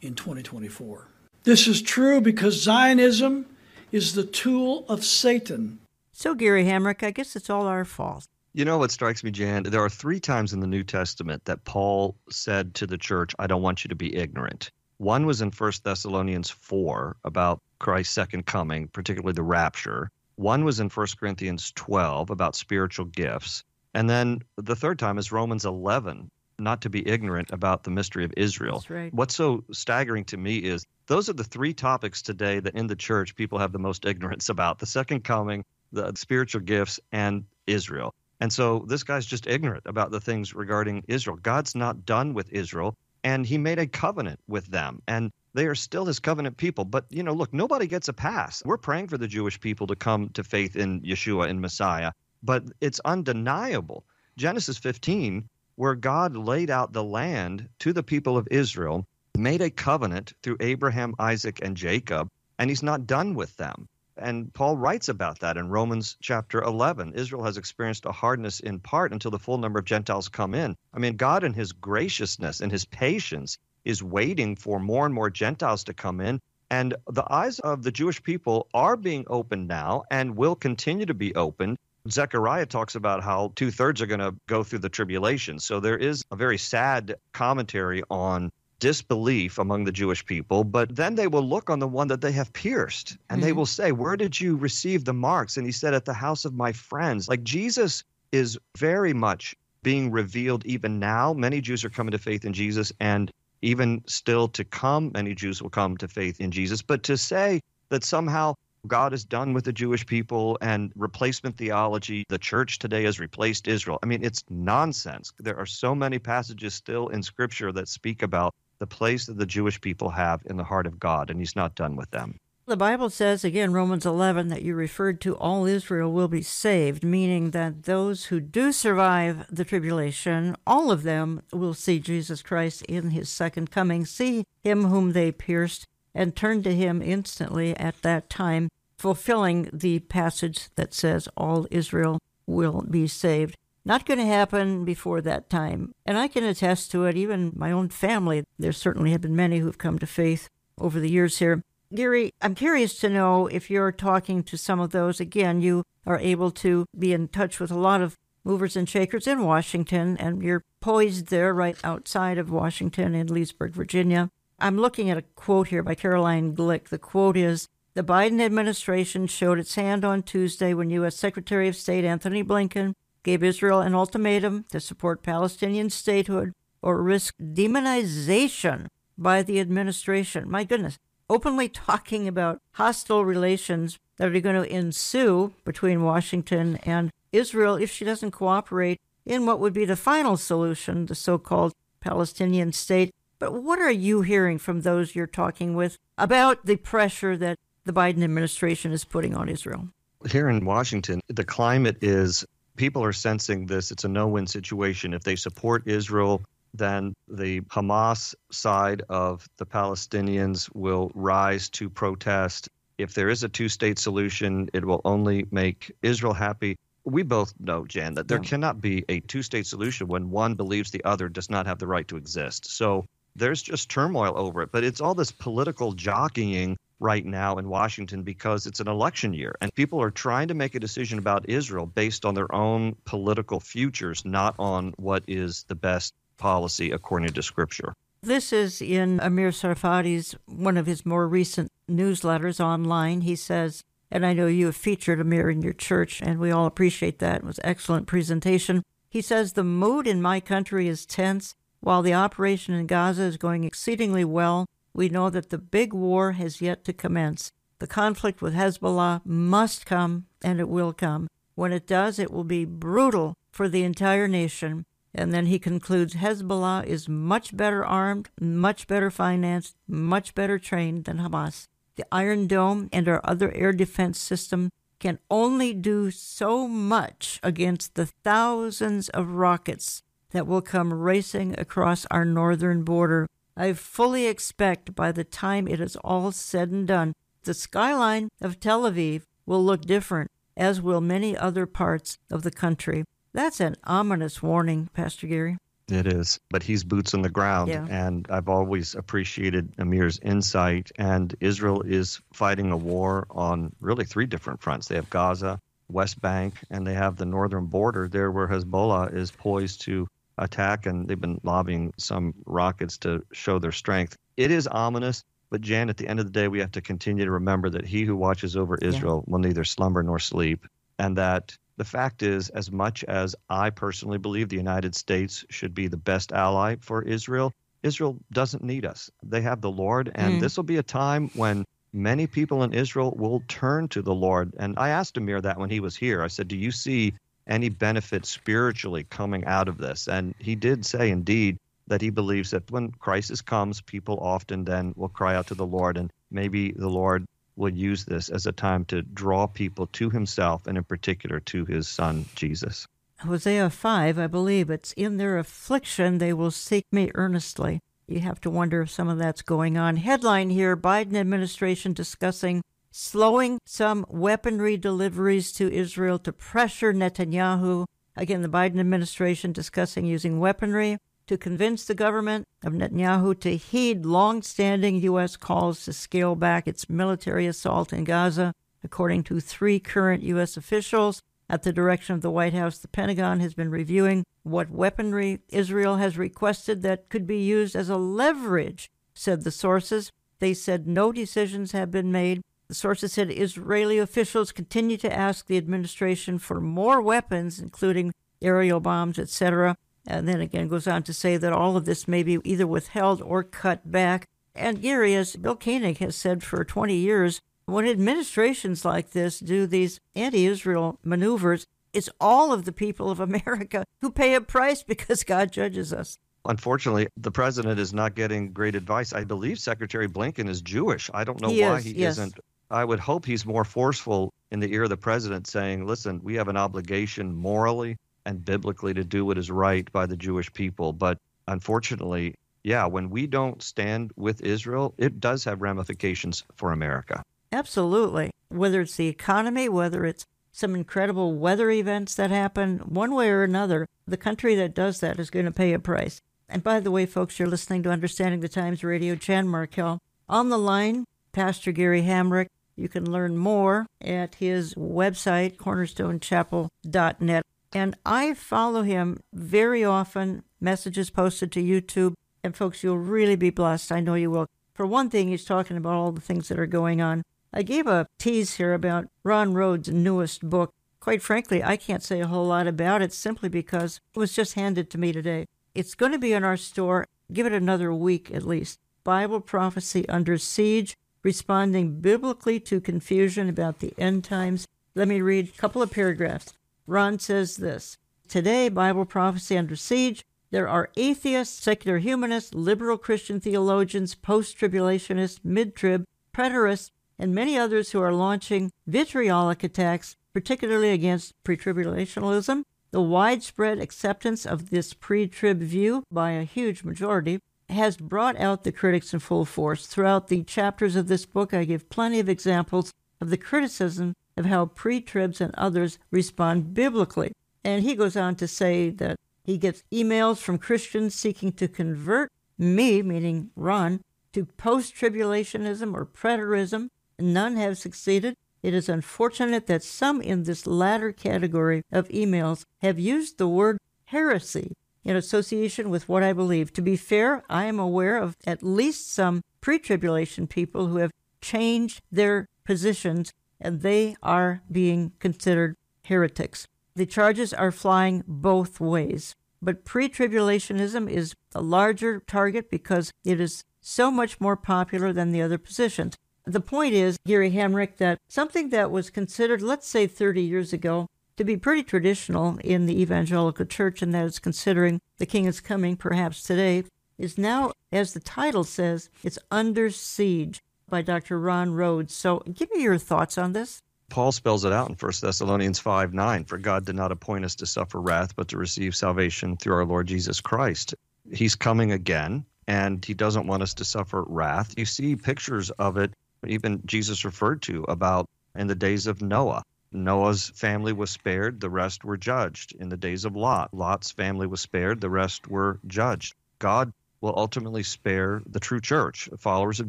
[0.00, 1.08] in 2024.
[1.42, 3.46] This is true because Zionism
[3.92, 5.80] is the tool of Satan.
[6.12, 8.26] So, Gary Hamrick, I guess it's all our fault.
[8.52, 9.62] You know what strikes me, Jan?
[9.62, 13.46] There are three times in the New Testament that Paul said to the church, I
[13.46, 14.70] don't want you to be ignorant.
[14.98, 20.10] One was in 1 Thessalonians 4 about Christ's second coming, particularly the rapture.
[20.34, 23.64] One was in 1 Corinthians 12 about spiritual gifts.
[23.94, 26.30] And then the third time is Romans 11
[26.60, 28.84] not to be ignorant about the mystery of Israel.
[28.88, 29.12] Right.
[29.12, 32.96] What's so staggering to me is those are the three topics today that in the
[32.96, 38.14] church people have the most ignorance about the second coming, the spiritual gifts, and Israel.
[38.40, 41.36] And so this guy's just ignorant about the things regarding Israel.
[41.36, 45.02] God's not done with Israel, and he made a covenant with them.
[45.08, 46.84] And they are still his covenant people.
[46.84, 48.62] But, you know, look, nobody gets a pass.
[48.64, 52.12] We're praying for the Jewish people to come to faith in Yeshua, in Messiah,
[52.42, 54.04] but it's undeniable.
[54.36, 55.48] Genesis 15
[55.80, 59.06] where God laid out the land to the people of Israel,
[59.38, 62.28] made a covenant through Abraham, Isaac, and Jacob,
[62.58, 63.88] and he's not done with them.
[64.18, 67.14] And Paul writes about that in Romans chapter 11.
[67.14, 70.76] Israel has experienced a hardness in part until the full number of Gentiles come in.
[70.92, 75.30] I mean, God, in his graciousness and his patience, is waiting for more and more
[75.30, 76.40] Gentiles to come in.
[76.68, 81.14] And the eyes of the Jewish people are being opened now and will continue to
[81.14, 81.78] be opened
[82.08, 85.58] Zechariah talks about how two thirds are going to go through the tribulation.
[85.58, 91.14] So there is a very sad commentary on disbelief among the Jewish people, but then
[91.14, 93.46] they will look on the one that they have pierced and mm-hmm.
[93.46, 95.56] they will say, Where did you receive the marks?
[95.56, 97.28] And he said, At the house of my friends.
[97.28, 101.32] Like Jesus is very much being revealed even now.
[101.32, 103.30] Many Jews are coming to faith in Jesus, and
[103.62, 106.82] even still to come, many Jews will come to faith in Jesus.
[106.82, 108.54] But to say that somehow
[108.86, 112.24] God is done with the Jewish people and replacement theology.
[112.28, 113.98] The church today has replaced Israel.
[114.02, 115.32] I mean, it's nonsense.
[115.38, 119.46] There are so many passages still in Scripture that speak about the place that the
[119.46, 122.38] Jewish people have in the heart of God, and He's not done with them.
[122.66, 127.02] The Bible says, again, Romans 11, that you referred to all Israel will be saved,
[127.02, 132.82] meaning that those who do survive the tribulation, all of them will see Jesus Christ
[132.82, 138.00] in his second coming, see him whom they pierced, and turned to him instantly at
[138.02, 143.56] that time, fulfilling the passage that says all Israel will be saved.
[143.84, 145.94] Not going to happen before that time.
[146.04, 148.44] And I can attest to it, even my own family.
[148.58, 150.48] There certainly have been many who've come to faith
[150.78, 151.62] over the years here.
[151.92, 155.18] Gary, I'm curious to know if you're talking to some of those.
[155.18, 159.26] Again, you are able to be in touch with a lot of movers and shakers
[159.26, 164.30] in Washington, and you're poised there right outside of Washington in Leesburg, Virginia.
[164.62, 166.88] I'm looking at a quote here by Caroline Glick.
[166.88, 171.16] The quote is The Biden administration showed its hand on Tuesday when U.S.
[171.16, 176.52] Secretary of State Antony Blinken gave Israel an ultimatum to support Palestinian statehood
[176.82, 180.50] or risk demonization by the administration.
[180.50, 180.98] My goodness,
[181.30, 187.90] openly talking about hostile relations that are going to ensue between Washington and Israel if
[187.90, 193.14] she doesn't cooperate in what would be the final solution, the so called Palestinian state.
[193.40, 197.92] But what are you hearing from those you're talking with about the pressure that the
[197.92, 199.88] Biden administration is putting on Israel?
[200.30, 202.44] Here in Washington, the climate is
[202.76, 203.90] people are sensing this.
[203.90, 205.14] It's a no win situation.
[205.14, 206.42] If they support Israel,
[206.74, 212.68] then the Hamas side of the Palestinians will rise to protest.
[212.98, 216.76] If there is a two state solution, it will only make Israel happy.
[217.04, 218.50] We both know, Jan, that there yeah.
[218.50, 221.86] cannot be a two state solution when one believes the other does not have the
[221.86, 222.66] right to exist.
[222.70, 223.06] So
[223.36, 224.70] there's just turmoil over it.
[224.72, 229.54] But it's all this political jockeying right now in Washington because it's an election year
[229.60, 233.58] and people are trying to make a decision about Israel based on their own political
[233.58, 237.94] futures, not on what is the best policy according to Scripture.
[238.22, 243.22] This is in Amir Tsarfati's one of his more recent newsletters online.
[243.22, 246.66] He says, and I know you have featured Amir in your church, and we all
[246.66, 247.36] appreciate that.
[247.36, 248.82] It was excellent presentation.
[249.08, 251.54] He says, The mood in my country is tense.
[251.80, 256.32] While the operation in Gaza is going exceedingly well, we know that the big war
[256.32, 257.52] has yet to commence.
[257.78, 261.28] The conflict with Hezbollah must come, and it will come.
[261.54, 264.84] When it does, it will be brutal for the entire nation.
[265.14, 271.04] And then he concludes Hezbollah is much better armed, much better financed, much better trained
[271.04, 271.66] than Hamas.
[271.96, 277.94] The Iron Dome and our other air defense system can only do so much against
[277.94, 283.26] the thousands of rockets that will come racing across our northern border.
[283.56, 288.60] I fully expect by the time it is all said and done, the skyline of
[288.60, 293.04] Tel Aviv will look different, as will many other parts of the country.
[293.32, 295.56] That's an ominous warning, Pastor Gary.
[295.88, 297.70] It is, but he's boots on the ground.
[297.70, 297.86] Yeah.
[297.90, 300.92] And I've always appreciated Amir's insight.
[300.98, 304.86] And Israel is fighting a war on really three different fronts.
[304.86, 309.30] They have Gaza, West Bank, and they have the northern border there where Hezbollah is
[309.30, 310.06] poised to
[310.40, 310.86] attack.
[310.86, 314.16] And they've been lobbing some rockets to show their strength.
[314.36, 315.22] It is ominous.
[315.50, 317.84] But Jan, at the end of the day, we have to continue to remember that
[317.84, 319.32] he who watches over Israel yeah.
[319.32, 320.64] will neither slumber nor sleep,
[320.98, 325.74] and that the fact is, as much as I personally believe the United States should
[325.74, 329.10] be the best ally for Israel, Israel doesn't need us.
[329.22, 330.40] They have the Lord, and mm.
[330.40, 334.54] this will be a time when many people in Israel will turn to the Lord.
[334.58, 336.22] And I asked Amir that when he was here.
[336.22, 337.14] I said, Do you see
[337.46, 340.08] any benefit spiritually coming out of this?
[340.08, 344.92] And he did say, indeed, that he believes that when crisis comes, people often then
[344.96, 347.26] will cry out to the Lord, and maybe the Lord
[347.56, 351.64] will use this as a time to draw people to himself and in particular to
[351.64, 352.86] his son Jesus.
[353.18, 357.80] Hosea 5, I believe it's in their affliction they will seek me earnestly.
[358.06, 359.96] You have to wonder if some of that's going on.
[359.96, 367.86] Headline here Biden administration discussing slowing some weaponry deliveries to Israel to pressure Netanyahu.
[368.16, 374.04] Again, the Biden administration discussing using weaponry to convince the government of Netanyahu to heed
[374.04, 375.36] long standing U.S.
[375.36, 378.52] calls to scale back its military assault in Gaza.
[378.82, 380.56] According to three current U.S.
[380.56, 385.40] officials, at the direction of the White House, the Pentagon has been reviewing what weaponry
[385.48, 390.12] Israel has requested that could be used as a leverage, said the sources.
[390.38, 392.42] They said no decisions have been made.
[392.70, 398.78] The sources said Israeli officials continue to ask the administration for more weapons, including aerial
[398.78, 399.76] bombs, etc.
[400.06, 403.22] And then again goes on to say that all of this may be either withheld
[403.22, 404.28] or cut back.
[404.54, 409.66] And Gary, as Bill Koenig has said for 20 years, when administrations like this do
[409.66, 414.84] these anti Israel maneuvers, it's all of the people of America who pay a price
[414.84, 416.18] because God judges us.
[416.44, 419.12] Unfortunately, the president is not getting great advice.
[419.12, 421.10] I believe Secretary Blinken is Jewish.
[421.12, 422.12] I don't know he why is, he yes.
[422.12, 422.38] isn't.
[422.70, 426.34] I would hope he's more forceful in the ear of the president, saying, listen, we
[426.34, 430.92] have an obligation morally and biblically to do what is right by the Jewish people.
[430.92, 431.18] But
[431.48, 437.22] unfortunately, yeah, when we don't stand with Israel, it does have ramifications for America.
[437.52, 438.30] Absolutely.
[438.48, 443.42] Whether it's the economy, whether it's some incredible weather events that happen, one way or
[443.42, 446.20] another, the country that does that is going to pay a price.
[446.48, 449.98] And by the way, folks, you're listening to Understanding the Times Radio, Jan Markell.
[450.28, 452.48] On the line, Pastor Gary Hamrick.
[452.80, 457.46] You can learn more at his website, cornerstonechapel.net.
[457.72, 462.14] And I follow him very often, messages posted to YouTube.
[462.42, 463.92] And folks, you'll really be blessed.
[463.92, 464.46] I know you will.
[464.72, 467.22] For one thing, he's talking about all the things that are going on.
[467.52, 470.72] I gave a tease here about Ron Rhodes' newest book.
[471.00, 474.54] Quite frankly, I can't say a whole lot about it simply because it was just
[474.54, 475.46] handed to me today.
[475.74, 477.06] It's going to be in our store.
[477.32, 478.78] Give it another week at least.
[479.04, 484.66] Bible Prophecy Under Siege, responding biblically to confusion about the end times.
[484.94, 486.54] Let me read a couple of paragraphs.
[486.86, 487.98] Ron says this
[488.28, 495.40] Today, Bible Prophecy Under Siege, there are atheists, secular humanists, liberal Christian theologians, post tribulationists,
[495.44, 496.04] mid trib,
[496.34, 502.64] preterists, and many others who are launching vitriolic attacks, particularly against pretribulationalism.
[502.90, 507.40] The widespread acceptance of this pre trib view by a huge majority
[507.70, 509.86] has brought out the critics in full force.
[509.86, 514.46] Throughout the chapters of this book, I give plenty of examples of the criticism of
[514.46, 517.32] how pre tribs and others respond biblically.
[517.64, 522.30] And he goes on to say that he gets emails from Christians seeking to convert
[522.58, 524.00] me, meaning Ron,
[524.32, 526.88] to post tribulationism or preterism.
[527.18, 528.36] None have succeeded.
[528.62, 533.78] It is unfortunate that some in this latter category of emails have used the word
[534.06, 536.72] heresy in association with what I believe.
[536.74, 541.12] To be fair, I am aware of at least some pre tribulation people who have
[541.40, 546.66] changed their positions and they are being considered heretics.
[546.94, 549.34] The charges are flying both ways.
[549.62, 555.32] But pre tribulationism is a larger target because it is so much more popular than
[555.32, 556.16] the other positions.
[556.46, 561.06] The point is, Gary Hamrick, that something that was considered, let's say 30 years ago,
[561.40, 565.58] to be pretty traditional in the evangelical church, and that is considering the king is
[565.58, 566.84] coming perhaps today,
[567.16, 570.60] is now, as the title says, it's under siege
[570.90, 571.40] by Dr.
[571.40, 572.14] Ron Rhodes.
[572.14, 573.80] So give me your thoughts on this.
[574.10, 576.44] Paul spells it out in 1 Thessalonians 5 9.
[576.44, 579.86] For God did not appoint us to suffer wrath, but to receive salvation through our
[579.86, 580.94] Lord Jesus Christ.
[581.32, 584.74] He's coming again, and he doesn't want us to suffer wrath.
[584.76, 586.12] You see pictures of it,
[586.46, 589.64] even Jesus referred to about in the days of Noah.
[589.92, 592.74] Noah's family was spared, the rest were judged.
[592.78, 596.34] In the days of Lot, Lot's family was spared, the rest were judged.
[596.60, 599.88] God will ultimately spare the true church, followers of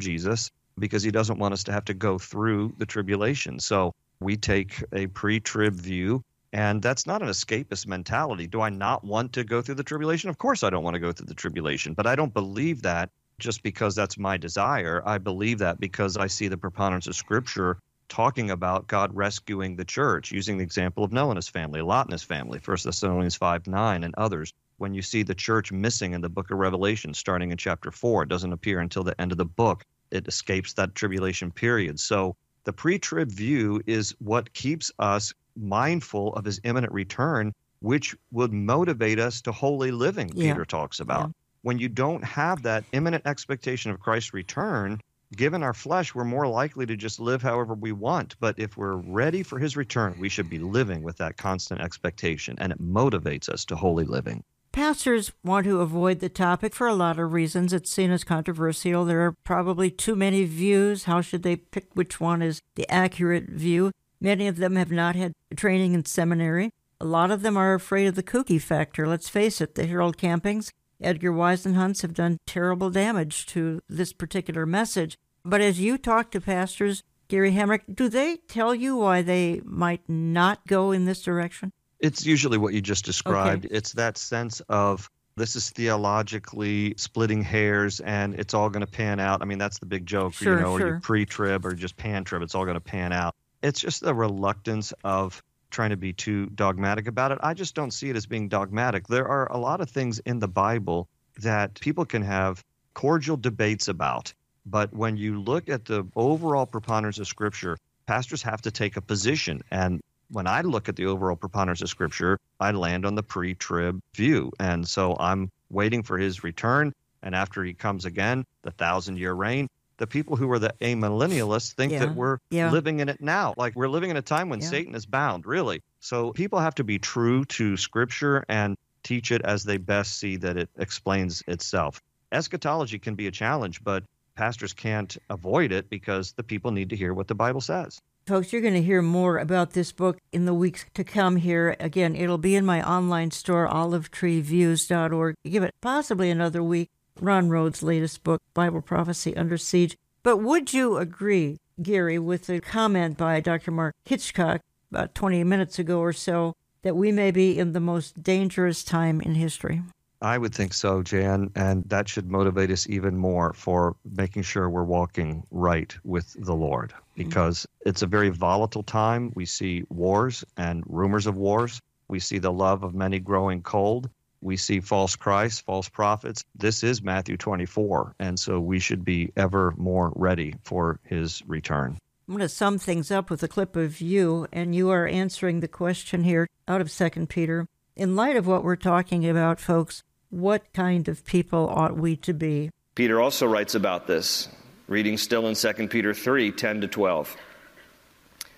[0.00, 3.60] Jesus, because he doesn't want us to have to go through the tribulation.
[3.60, 6.22] So we take a pre trib view,
[6.52, 8.46] and that's not an escapist mentality.
[8.46, 10.30] Do I not want to go through the tribulation?
[10.30, 13.10] Of course, I don't want to go through the tribulation, but I don't believe that
[13.38, 15.02] just because that's my desire.
[15.04, 17.78] I believe that because I see the preponderance of Scripture
[18.12, 22.04] talking about God rescuing the church, using the example of Noah and his family, Lot
[22.04, 24.52] and his family, 1 Thessalonians 5 9, and others.
[24.76, 28.24] When you see the church missing in the book of Revelation, starting in chapter 4,
[28.24, 29.86] it doesn't appear until the end of the book.
[30.10, 31.98] It escapes that tribulation period.
[32.00, 38.14] So the pre trib view is what keeps us mindful of his imminent return, which
[38.30, 40.52] would motivate us to holy living, yeah.
[40.52, 41.28] Peter talks about.
[41.28, 41.32] Yeah.
[41.62, 45.00] When you don't have that imminent expectation of Christ's return,
[45.36, 48.36] given our flesh, we're more likely to just live however we want.
[48.40, 52.56] But if we're ready for his return, we should be living with that constant expectation,
[52.58, 54.44] and it motivates us to holy living.
[54.72, 57.74] Pastors want to avoid the topic for a lot of reasons.
[57.74, 59.04] It's seen as controversial.
[59.04, 61.04] There are probably too many views.
[61.04, 63.92] How should they pick which one is the accurate view?
[64.18, 66.70] Many of them have not had training in seminary.
[67.00, 69.06] A lot of them are afraid of the kooky factor.
[69.06, 70.70] Let's face it, the Harold Campings,
[71.02, 75.18] Edgar Whisenants have done terrible damage to this particular message.
[75.44, 80.08] But as you talk to pastors, Gary Hamrick, do they tell you why they might
[80.08, 81.72] not go in this direction?
[81.98, 83.66] It's usually what you just described.
[83.66, 83.74] Okay.
[83.74, 89.18] It's that sense of this is theologically splitting hairs and it's all going to pan
[89.18, 89.40] out.
[89.40, 90.86] I mean, that's the big joke, sure, you know, sure.
[90.86, 93.34] or you pre trib or just pan trib, it's all going to pan out.
[93.62, 95.42] It's just the reluctance of
[95.72, 97.38] trying to be too dogmatic about it.
[97.42, 99.08] I just don't see it as being dogmatic.
[99.08, 101.08] There are a lot of things in the Bible
[101.40, 102.62] that people can have
[102.94, 104.32] cordial debates about.
[104.66, 109.00] But when you look at the overall preponderance of Scripture, pastors have to take a
[109.00, 109.62] position.
[109.70, 110.00] And
[110.30, 114.00] when I look at the overall preponderance of Scripture, I land on the pre trib
[114.14, 114.52] view.
[114.60, 116.92] And so I'm waiting for his return.
[117.22, 119.68] And after he comes again, the thousand year reign,
[119.98, 122.00] the people who are the amillennialists think yeah.
[122.00, 122.70] that we're yeah.
[122.70, 123.54] living in it now.
[123.56, 124.68] Like we're living in a time when yeah.
[124.68, 125.82] Satan is bound, really.
[126.00, 130.36] So people have to be true to Scripture and teach it as they best see
[130.36, 132.00] that it explains itself.
[132.30, 136.96] Eschatology can be a challenge, but pastors can't avoid it because the people need to
[136.96, 138.00] hear what the Bible says.
[138.26, 141.76] Folks, you're going to hear more about this book in the weeks to come here.
[141.80, 145.34] Again, it'll be in my online store, olivetreeviews.org.
[145.44, 146.88] Give it possibly another week.
[147.20, 149.96] Ron Rhodes' latest book, Bible Prophecy Under Siege.
[150.22, 153.70] But would you agree, Gary, with the comment by Dr.
[153.70, 154.60] Mark Hitchcock
[154.90, 159.20] about 20 minutes ago or so that we may be in the most dangerous time
[159.20, 159.82] in history?
[160.22, 164.70] I would think so, Jan, and that should motivate us even more for making sure
[164.70, 167.24] we're walking right with the Lord mm-hmm.
[167.24, 167.88] because mm-hmm.
[167.88, 169.32] it's a very volatile time.
[169.34, 171.80] We see wars and rumors of wars.
[172.06, 174.08] We see the love of many growing cold.
[174.42, 176.44] We see false Christs, false prophets.
[176.56, 178.16] This is Matthew 24.
[178.18, 181.96] And so we should be ever more ready for his return.
[182.28, 185.60] I'm going to sum things up with a clip of you, and you are answering
[185.60, 187.66] the question here out of Second Peter.
[187.94, 192.32] In light of what we're talking about, folks, what kind of people ought we to
[192.32, 192.70] be?
[192.94, 194.48] Peter also writes about this,
[194.88, 197.36] reading still in 2 Peter 3 10 to 12.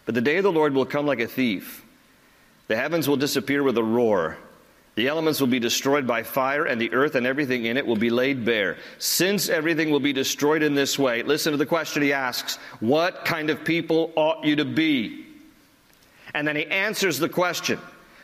[0.07, 1.85] But the day of the Lord will come like a thief.
[2.69, 4.39] The heavens will disappear with a roar.
[4.95, 7.97] The elements will be destroyed by fire, and the earth and everything in it will
[7.97, 8.77] be laid bare.
[8.99, 13.25] Since everything will be destroyed in this way, listen to the question he asks What
[13.25, 15.27] kind of people ought you to be?
[16.33, 17.81] And then he answers the question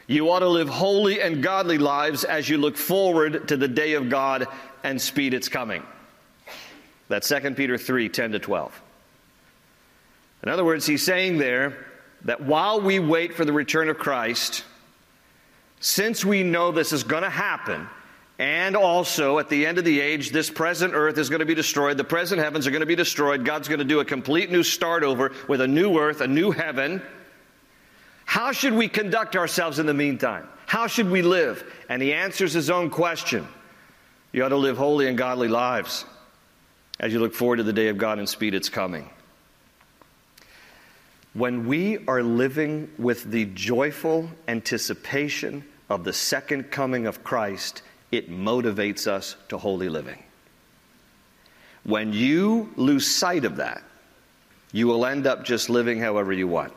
[0.07, 3.95] You ought to live holy and godly lives as you look forward to the day
[3.95, 4.47] of God
[4.85, 5.83] and speed its coming.
[7.09, 8.83] That's 2 Peter 3 10 to 12.
[10.45, 11.87] In other words, he's saying there
[12.23, 14.65] that while we wait for the return of Christ,
[15.81, 17.89] since we know this is going to happen,
[18.39, 21.55] and also at the end of the age, this present earth is going to be
[21.55, 24.51] destroyed, the present heavens are going to be destroyed, God's going to do a complete
[24.51, 27.03] new start over with a new earth, a new heaven.
[28.25, 30.47] How should we conduct ourselves in the meantime?
[30.67, 31.65] How should we live?
[31.89, 33.47] And he answers his own question.
[34.33, 36.05] You ought to live holy and godly lives
[37.01, 39.11] as you look forward to the day of God and speed its coming.
[41.33, 47.83] When we are living with the joyful anticipation of the second coming of Christ,
[48.13, 50.23] it motivates us to holy living.
[51.83, 53.83] When you lose sight of that,
[54.73, 56.73] you will end up just living however you want.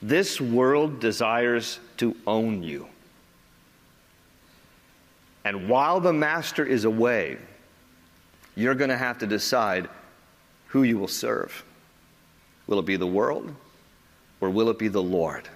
[0.00, 2.86] This world desires to own you.
[5.44, 7.36] And while the master is away,
[8.54, 9.88] you're going to have to decide
[10.68, 11.64] who you will serve.
[12.66, 13.52] Will it be the world
[14.40, 15.48] or will it be the Lord?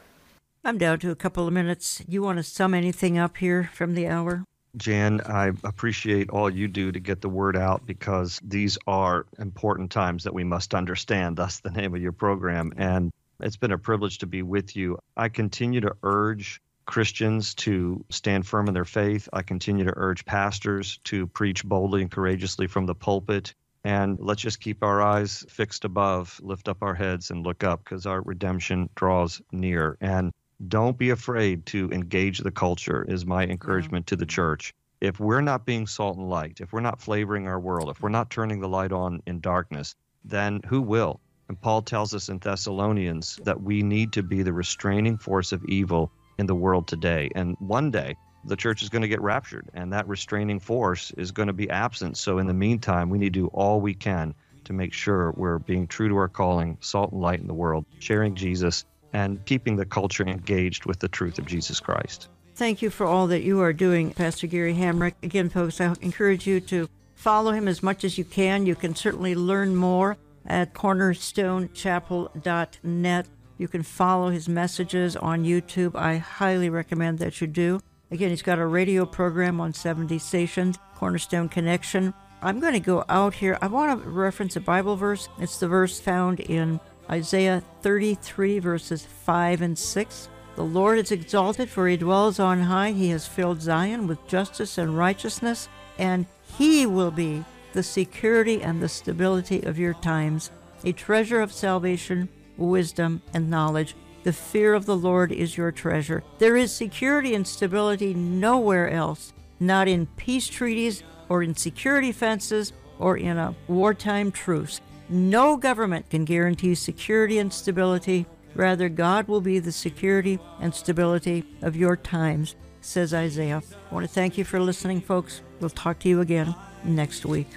[0.66, 2.02] I'm down to a couple of minutes.
[2.08, 4.44] You want to sum anything up here from the hour?
[4.78, 9.90] Jan, I appreciate all you do to get the word out because these are important
[9.90, 11.36] times that we must understand.
[11.36, 12.72] That's the name of your program.
[12.78, 14.98] And it's been a privilege to be with you.
[15.18, 19.28] I continue to urge Christians to stand firm in their faith.
[19.34, 23.54] I continue to urge pastors to preach boldly and courageously from the pulpit.
[23.84, 27.84] And let's just keep our eyes fixed above, lift up our heads, and look up
[27.84, 29.98] because our redemption draws near.
[30.00, 30.32] And
[30.68, 34.30] don't be afraid to engage the culture, is my encouragement to the mm-hmm.
[34.30, 34.74] church.
[35.00, 38.08] If we're not being salt and light, if we're not flavoring our world, if we're
[38.08, 39.94] not turning the light on in darkness,
[40.24, 41.20] then who will?
[41.48, 45.64] And Paul tells us in Thessalonians that we need to be the restraining force of
[45.66, 47.30] evil in the world today.
[47.34, 51.32] And one day, the church is going to get raptured, and that restraining force is
[51.32, 52.16] going to be absent.
[52.16, 54.34] So, in the meantime, we need to do all we can
[54.64, 57.84] to make sure we're being true to our calling, salt and light in the world,
[57.98, 58.84] sharing Jesus,
[59.14, 62.28] and keeping the culture engaged with the truth of Jesus Christ.
[62.56, 65.14] Thank you for all that you are doing, Pastor Gary Hamrick.
[65.22, 68.66] Again, folks, I encourage you to follow him as much as you can.
[68.66, 73.26] You can certainly learn more at cornerstonechapel.net.
[73.56, 75.94] You can follow his messages on YouTube.
[75.94, 77.80] I highly recommend that you do.
[78.10, 82.12] Again, he's got a radio program on 70 stations, Cornerstone Connection.
[82.42, 83.56] I'm going to go out here.
[83.62, 85.28] I want to reference a Bible verse.
[85.38, 86.78] It's the verse found in
[87.10, 90.28] Isaiah 33, verses 5 and 6.
[90.56, 92.92] The Lord is exalted, for he dwells on high.
[92.92, 96.26] He has filled Zion with justice and righteousness, and
[96.56, 100.50] he will be the security and the stability of your times,
[100.84, 103.96] a treasure of salvation, wisdom, and knowledge.
[104.22, 106.22] The fear of the Lord is your treasure.
[106.38, 112.72] There is security and stability nowhere else, not in peace treaties or in security fences
[112.98, 114.80] or in a wartime truce.
[115.08, 118.26] No government can guarantee security and stability.
[118.54, 123.62] Rather, God will be the security and stability of your times, says Isaiah.
[123.90, 125.42] I want to thank you for listening, folks.
[125.60, 127.48] We'll talk to you again next week.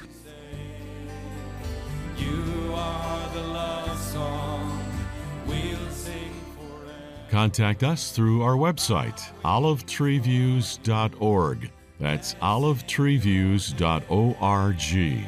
[7.29, 11.71] Contact us through our website, olivetreeviews.org.
[11.99, 15.27] That's olivetreeviews.org.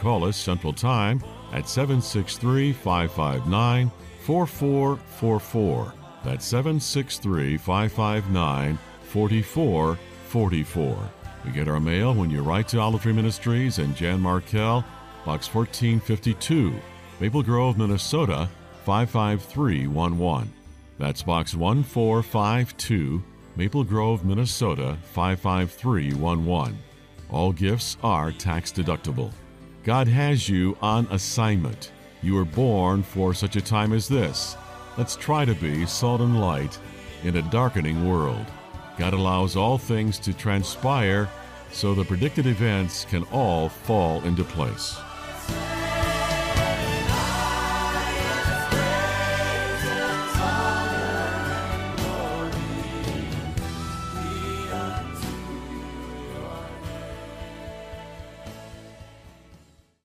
[0.00, 1.22] Call us Central Time
[1.56, 3.90] at 763 559
[4.20, 5.94] 4444.
[6.22, 11.10] That's 763 559 4444.
[11.44, 14.84] We get our mail when you write to Olive Tree Ministries and Jan Markell,
[15.24, 16.74] Box 1452,
[17.20, 18.48] Maple Grove, Minnesota
[18.84, 20.52] 55311.
[20.98, 23.22] That's Box 1452,
[23.56, 26.78] Maple Grove, Minnesota 55311.
[27.30, 29.32] All gifts are tax deductible.
[29.86, 31.92] God has you on assignment.
[32.20, 34.56] You were born for such a time as this.
[34.98, 36.76] Let's try to be salt and light
[37.22, 38.46] in a darkening world.
[38.98, 41.30] God allows all things to transpire
[41.70, 44.98] so the predicted events can all fall into place.